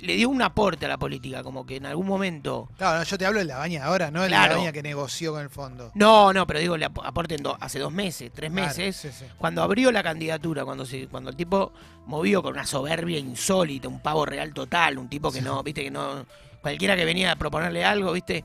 le 0.00 0.14
dio 0.16 0.28
un 0.28 0.40
aporte 0.42 0.86
a 0.86 0.88
la 0.88 0.96
política, 0.98 1.42
como 1.42 1.66
que 1.66 1.76
en 1.76 1.86
algún 1.86 2.06
momento. 2.06 2.68
Claro, 2.78 2.98
no, 2.98 3.04
yo 3.04 3.18
te 3.18 3.26
hablo 3.26 3.38
de 3.40 3.44
la 3.44 3.58
baña 3.58 3.84
ahora, 3.84 4.10
no 4.10 4.22
de 4.22 4.28
Claro. 4.28 4.52
la 4.54 4.58
baña 4.58 4.72
que 4.72 4.82
negoció 4.82 5.32
con 5.32 5.42
el 5.42 5.50
fondo. 5.50 5.90
No, 5.94 6.32
no, 6.32 6.46
pero 6.46 6.60
digo, 6.60 6.76
le 6.76 6.84
ap- 6.86 7.00
aporte 7.04 7.34
en 7.34 7.42
do- 7.42 7.56
hace 7.60 7.78
dos 7.78 7.92
meses, 7.92 8.30
tres 8.34 8.50
Claro, 8.52 8.66
meses. 8.68 8.96
sí, 8.96 9.08
sí. 9.12 9.24
Cuando 9.36 9.62
abrió 9.62 9.90
la 9.92 10.02
candidatura, 10.02 10.64
cuando 10.64 10.84
se, 10.86 11.06
cuando 11.08 11.30
el 11.30 11.36
tipo 11.36 11.72
movió 12.06 12.42
con 12.42 12.52
una 12.54 12.66
soberbia 12.66 13.18
insólita, 13.18 13.88
un 13.88 14.00
pavo 14.00 14.24
real 14.26 14.52
total, 14.54 14.98
un 14.98 15.08
tipo 15.08 15.30
que 15.32 15.40
no, 15.42 15.62
viste, 15.62 15.82
que 15.82 15.90
no. 15.90 16.26
Cualquiera 16.62 16.96
que 16.96 17.04
venía 17.04 17.32
a 17.32 17.36
proponerle 17.36 17.84
algo, 17.84 18.12
viste, 18.12 18.44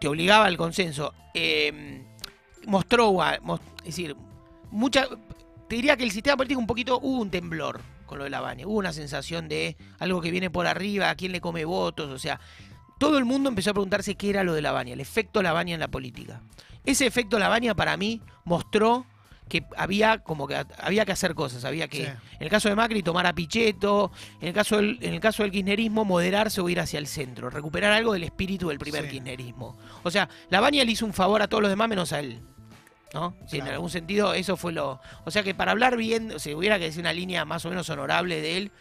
te 0.00 0.08
obligaba 0.08 0.46
al 0.46 0.56
consenso. 0.56 1.14
Eh, 1.34 2.02
mostró, 2.66 3.16
es 3.24 3.40
decir, 3.84 4.16
mucha. 4.70 5.06
Te 5.68 5.76
diría 5.76 5.96
que 5.96 6.04
el 6.04 6.10
sistema 6.10 6.36
político 6.36 6.60
un 6.60 6.66
poquito 6.66 6.98
hubo 7.00 7.20
un 7.22 7.30
temblor 7.30 7.80
con 8.06 8.18
lo 8.18 8.24
de 8.24 8.30
la 8.30 8.40
baña. 8.40 8.66
Hubo 8.66 8.78
una 8.78 8.92
sensación 8.92 9.48
de 9.48 9.76
algo 9.98 10.20
que 10.20 10.30
viene 10.30 10.50
por 10.50 10.66
arriba, 10.66 11.10
a 11.10 11.14
quién 11.14 11.32
le 11.32 11.40
come 11.40 11.64
votos, 11.64 12.10
o 12.10 12.18
sea. 12.18 12.40
Todo 12.98 13.18
el 13.18 13.24
mundo 13.24 13.48
empezó 13.48 13.70
a 13.70 13.74
preguntarse 13.74 14.14
qué 14.14 14.30
era 14.30 14.44
lo 14.44 14.52
de 14.54 14.62
la 14.62 14.70
baña, 14.70 14.92
el 14.92 15.00
efecto 15.00 15.42
la 15.42 15.52
baña 15.52 15.74
en 15.74 15.80
la 15.80 15.88
política. 15.88 16.40
Ese 16.84 17.04
efecto 17.06 17.38
la 17.40 17.48
baña 17.48 17.74
para 17.74 17.96
mí 17.96 18.20
mostró 18.44 19.06
que 19.48 19.64
había 19.76 20.18
como 20.18 20.46
que 20.46 20.64
había 20.78 21.04
que 21.04 21.10
hacer 21.12 21.34
cosas, 21.34 21.64
había 21.64 21.88
que 21.88 21.96
Sí. 21.98 22.02
en 22.04 22.42
el 22.42 22.48
caso 22.48 22.68
de 22.68 22.76
Macri 22.76 23.02
tomar 23.02 23.26
a 23.26 23.34
Pichetto, 23.34 24.12
en 24.40 24.48
el 24.48 24.54
caso 24.54 24.76
del, 24.76 24.98
en 25.02 25.14
el 25.14 25.20
caso 25.20 25.42
del 25.42 25.50
kirchnerismo 25.50 26.04
moderarse 26.04 26.60
o 26.60 26.68
ir 26.68 26.78
hacia 26.78 26.98
el 27.00 27.08
centro, 27.08 27.50
recuperar 27.50 27.92
algo 27.92 28.12
del 28.12 28.22
espíritu 28.22 28.68
del 28.68 28.78
primer 28.78 29.04
Sí. 29.04 29.10
kirchnerismo. 29.10 29.76
O 30.04 30.10
sea, 30.10 30.28
la 30.48 30.60
baña 30.60 30.84
le 30.84 30.92
hizo 30.92 31.04
un 31.04 31.12
favor 31.12 31.42
a 31.42 31.48
todos 31.48 31.60
los 31.62 31.70
demás 31.70 31.88
menos 31.88 32.12
a 32.12 32.20
él. 32.20 32.40
¿No? 33.14 33.36
Si 33.46 33.58
en 33.58 33.68
algún 33.68 33.90
sentido 33.90 34.32
eso 34.32 34.56
fue 34.56 34.72
lo. 34.72 35.00
O 35.24 35.30
sea 35.30 35.42
que 35.42 35.54
para 35.54 35.72
hablar 35.72 35.96
bien, 35.96 36.40
si 36.40 36.54
hubiera 36.54 36.78
que 36.78 36.84
decir 36.84 37.00
una 37.00 37.12
línea 37.12 37.44
más 37.44 37.64
o 37.66 37.68
menos 37.68 37.88
honorable 37.90 38.40
de 38.40 38.56
él, 38.56 38.72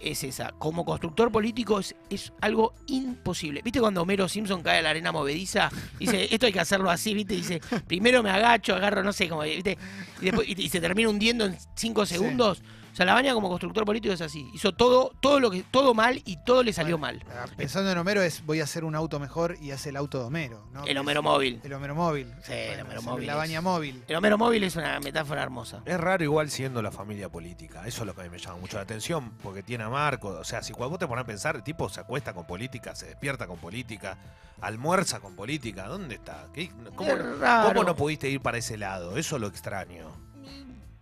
es 0.00 0.24
esa. 0.24 0.52
Como 0.58 0.84
constructor 0.84 1.30
político 1.30 1.78
es, 1.78 1.94
es 2.10 2.32
algo 2.40 2.74
imposible. 2.86 3.62
¿Viste 3.62 3.80
cuando 3.80 4.02
Homero 4.02 4.28
Simpson 4.28 4.62
cae 4.62 4.78
a 4.78 4.82
la 4.82 4.90
arena 4.90 5.12
movediza? 5.12 5.70
Dice, 5.98 6.28
esto 6.32 6.46
hay 6.46 6.52
que 6.52 6.60
hacerlo 6.60 6.90
así, 6.90 7.14
¿viste? 7.14 7.34
Dice, 7.34 7.60
primero 7.86 8.22
me 8.22 8.30
agacho, 8.30 8.74
agarro, 8.74 9.02
no 9.02 9.12
sé 9.12 9.28
cómo, 9.28 9.42
¿viste? 9.42 9.78
Y, 10.20 10.26
después, 10.26 10.48
y, 10.48 10.60
y 10.60 10.68
se 10.68 10.80
termina 10.80 11.08
hundiendo 11.08 11.46
en 11.46 11.56
cinco 11.74 12.06
segundos. 12.06 12.62
Sea, 12.98 13.06
la 13.06 13.14
baña 13.14 13.32
como 13.32 13.48
constructor 13.48 13.84
político 13.84 14.12
es 14.12 14.20
así. 14.20 14.50
Hizo 14.52 14.72
todo, 14.72 15.12
todo 15.20 15.40
lo 15.40 15.50
que, 15.50 15.62
todo 15.62 15.94
mal 15.94 16.20
y 16.26 16.36
todo 16.44 16.62
le 16.62 16.72
salió 16.72 16.98
mal. 16.98 17.24
Ah, 17.30 17.46
Pensando 17.56 17.90
en 17.90 17.96
Homero 17.98 18.20
es 18.22 18.44
voy 18.44 18.60
a 18.60 18.64
hacer 18.64 18.84
un 18.84 18.94
auto 18.94 19.18
mejor 19.18 19.56
y 19.60 19.70
hace 19.70 19.88
el 19.90 19.96
auto 19.96 20.18
de 20.18 20.24
Homero, 20.24 20.66
¿no? 20.72 20.84
El 20.84 20.98
Homero 20.98 21.22
móvil. 21.22 21.60
El 21.64 21.72
Homero 21.72 21.94
móvil. 21.94 22.32
Sí, 22.42 22.52
el 22.52 22.80
Homero 22.80 23.02
móvil 23.02 23.26
La 23.26 23.32
es- 23.34 23.38
baña 23.38 23.60
móvil. 23.60 24.04
El 24.06 24.16
Homero 24.16 24.36
móvil 24.38 24.64
es 24.64 24.76
una 24.76 25.00
metáfora 25.00 25.42
hermosa. 25.42 25.82
Es 25.86 25.98
raro 25.98 26.22
igual 26.24 26.50
siendo 26.50 26.82
la 26.82 26.90
familia 26.90 27.28
política. 27.28 27.86
Eso 27.86 28.02
es 28.02 28.06
lo 28.06 28.14
que 28.14 28.20
a 28.20 28.24
mí 28.24 28.30
me 28.30 28.38
llama 28.38 28.58
mucho 28.58 28.76
la 28.76 28.82
atención, 28.82 29.30
porque 29.42 29.62
tiene 29.62 29.84
a 29.84 29.88
Marco. 29.88 30.28
O 30.30 30.44
sea, 30.44 30.62
si 30.62 30.72
cuando 30.72 30.90
vos 30.90 30.98
te 30.98 31.06
pones 31.06 31.22
a 31.22 31.26
pensar, 31.26 31.56
el 31.56 31.62
tipo 31.62 31.88
se 31.88 32.00
acuesta 32.00 32.32
con 32.34 32.46
política, 32.46 32.94
se 32.94 33.06
despierta 33.06 33.46
con 33.46 33.58
política, 33.58 34.18
almuerza 34.60 35.20
con 35.20 35.36
política. 35.36 35.86
¿Dónde 35.86 36.16
está? 36.16 36.46
¿Qué- 36.52 36.70
¿Cómo, 36.96 37.12
Es 37.12 37.38
raro. 37.38 37.68
cómo 37.68 37.84
no 37.84 37.94
pudiste 37.96 38.28
ir 38.28 38.40
para 38.40 38.58
ese 38.58 38.76
lado? 38.76 39.16
Eso 39.16 39.38
lo 39.38 39.46
extraño. 39.46 40.08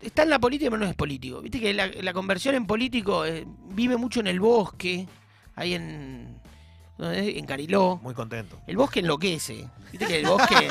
Está 0.01 0.23
en 0.25 0.31
la 0.31 0.39
política, 0.39 0.71
pero 0.71 0.83
no 0.85 0.89
es 0.91 0.95
político. 0.95 1.41
Viste 1.41 1.59
que 1.61 1.73
la, 1.75 1.87
la 1.87 2.13
conversión 2.13 2.55
en 2.55 2.67
político 2.67 3.25
eh, 3.25 3.45
vive 3.71 3.97
mucho 3.97 4.21
en 4.21 4.27
el 4.27 4.39
bosque, 4.41 5.07
ahí 5.55 5.75
en, 5.75 6.39
¿dónde 6.99 7.31
es? 7.31 7.37
en 7.39 7.47
Cariló. 7.47 7.99
Muy 8.03 8.15
contento. 8.15 8.61
El 8.67 8.77
bosque 8.77 9.01
enloquece. 9.01 9.69
Viste 9.91 10.07
que 10.07 10.21
el 10.21 10.27
bosque. 10.27 10.69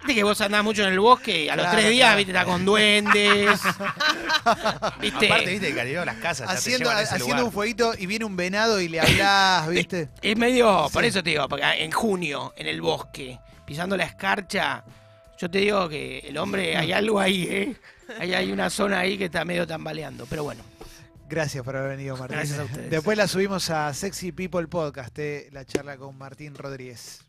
Viste 0.00 0.14
que 0.14 0.24
vos 0.24 0.40
andás 0.40 0.64
mucho 0.64 0.82
en 0.82 0.92
el 0.94 0.98
bosque, 1.00 1.50
a 1.50 1.56
los 1.56 1.64
Claro, 1.66 1.78
tres 1.78 1.90
días, 1.90 2.06
claro. 2.06 2.16
viste, 2.16 2.32
está 2.32 2.44
con 2.46 2.64
duendes. 2.64 3.60
viste. 5.00 5.26
Aparte, 5.26 5.50
viste, 5.50 5.74
Caribe 5.74 6.04
las 6.06 6.16
casas 6.16 6.48
ya 6.48 6.52
te 6.54 6.58
Haciendo, 6.58 6.84
llevan 6.84 6.96
a 6.96 7.02
ese 7.02 7.14
haciendo 7.16 7.34
lugar. 7.34 7.44
un 7.44 7.52
fueguito 7.52 7.92
y 7.98 8.06
viene 8.06 8.24
un 8.24 8.34
venado 8.36 8.80
y 8.80 8.88
le 8.88 9.00
hablas, 9.00 9.68
¿viste? 9.68 10.08
Es 10.22 10.36
medio, 10.36 10.88
por 10.92 11.04
eso 11.04 11.22
te 11.22 11.30
digo, 11.30 11.46
porque 11.48 11.64
en 11.84 11.92
junio, 11.92 12.52
en 12.56 12.66
el 12.66 12.80
bosque, 12.80 13.38
pisando 13.66 13.94
la 13.96 14.04
escarcha, 14.04 14.82
yo 15.40 15.50
te 15.50 15.58
digo 15.58 15.88
que 15.88 16.18
el 16.18 16.36
hombre, 16.36 16.76
hay 16.76 16.92
algo 16.92 17.18
ahí, 17.18 17.44
¿eh? 17.44 17.76
Hay, 18.18 18.34
hay 18.34 18.52
una 18.52 18.68
zona 18.68 19.00
ahí 19.00 19.16
que 19.16 19.26
está 19.26 19.44
medio 19.44 19.66
tambaleando, 19.66 20.26
pero 20.26 20.44
bueno. 20.44 20.62
Gracias 21.28 21.64
por 21.64 21.76
haber 21.76 21.96
venido, 21.96 22.16
Martín. 22.16 22.36
Gracias 22.36 22.58
a 22.58 22.64
ustedes. 22.64 22.90
Después 22.90 23.16
la 23.16 23.28
subimos 23.28 23.70
a 23.70 23.94
Sexy 23.94 24.32
People 24.32 24.66
Podcast, 24.66 25.16
eh, 25.18 25.48
la 25.52 25.64
charla 25.64 25.96
con 25.96 26.18
Martín 26.18 26.54
Rodríguez. 26.56 27.24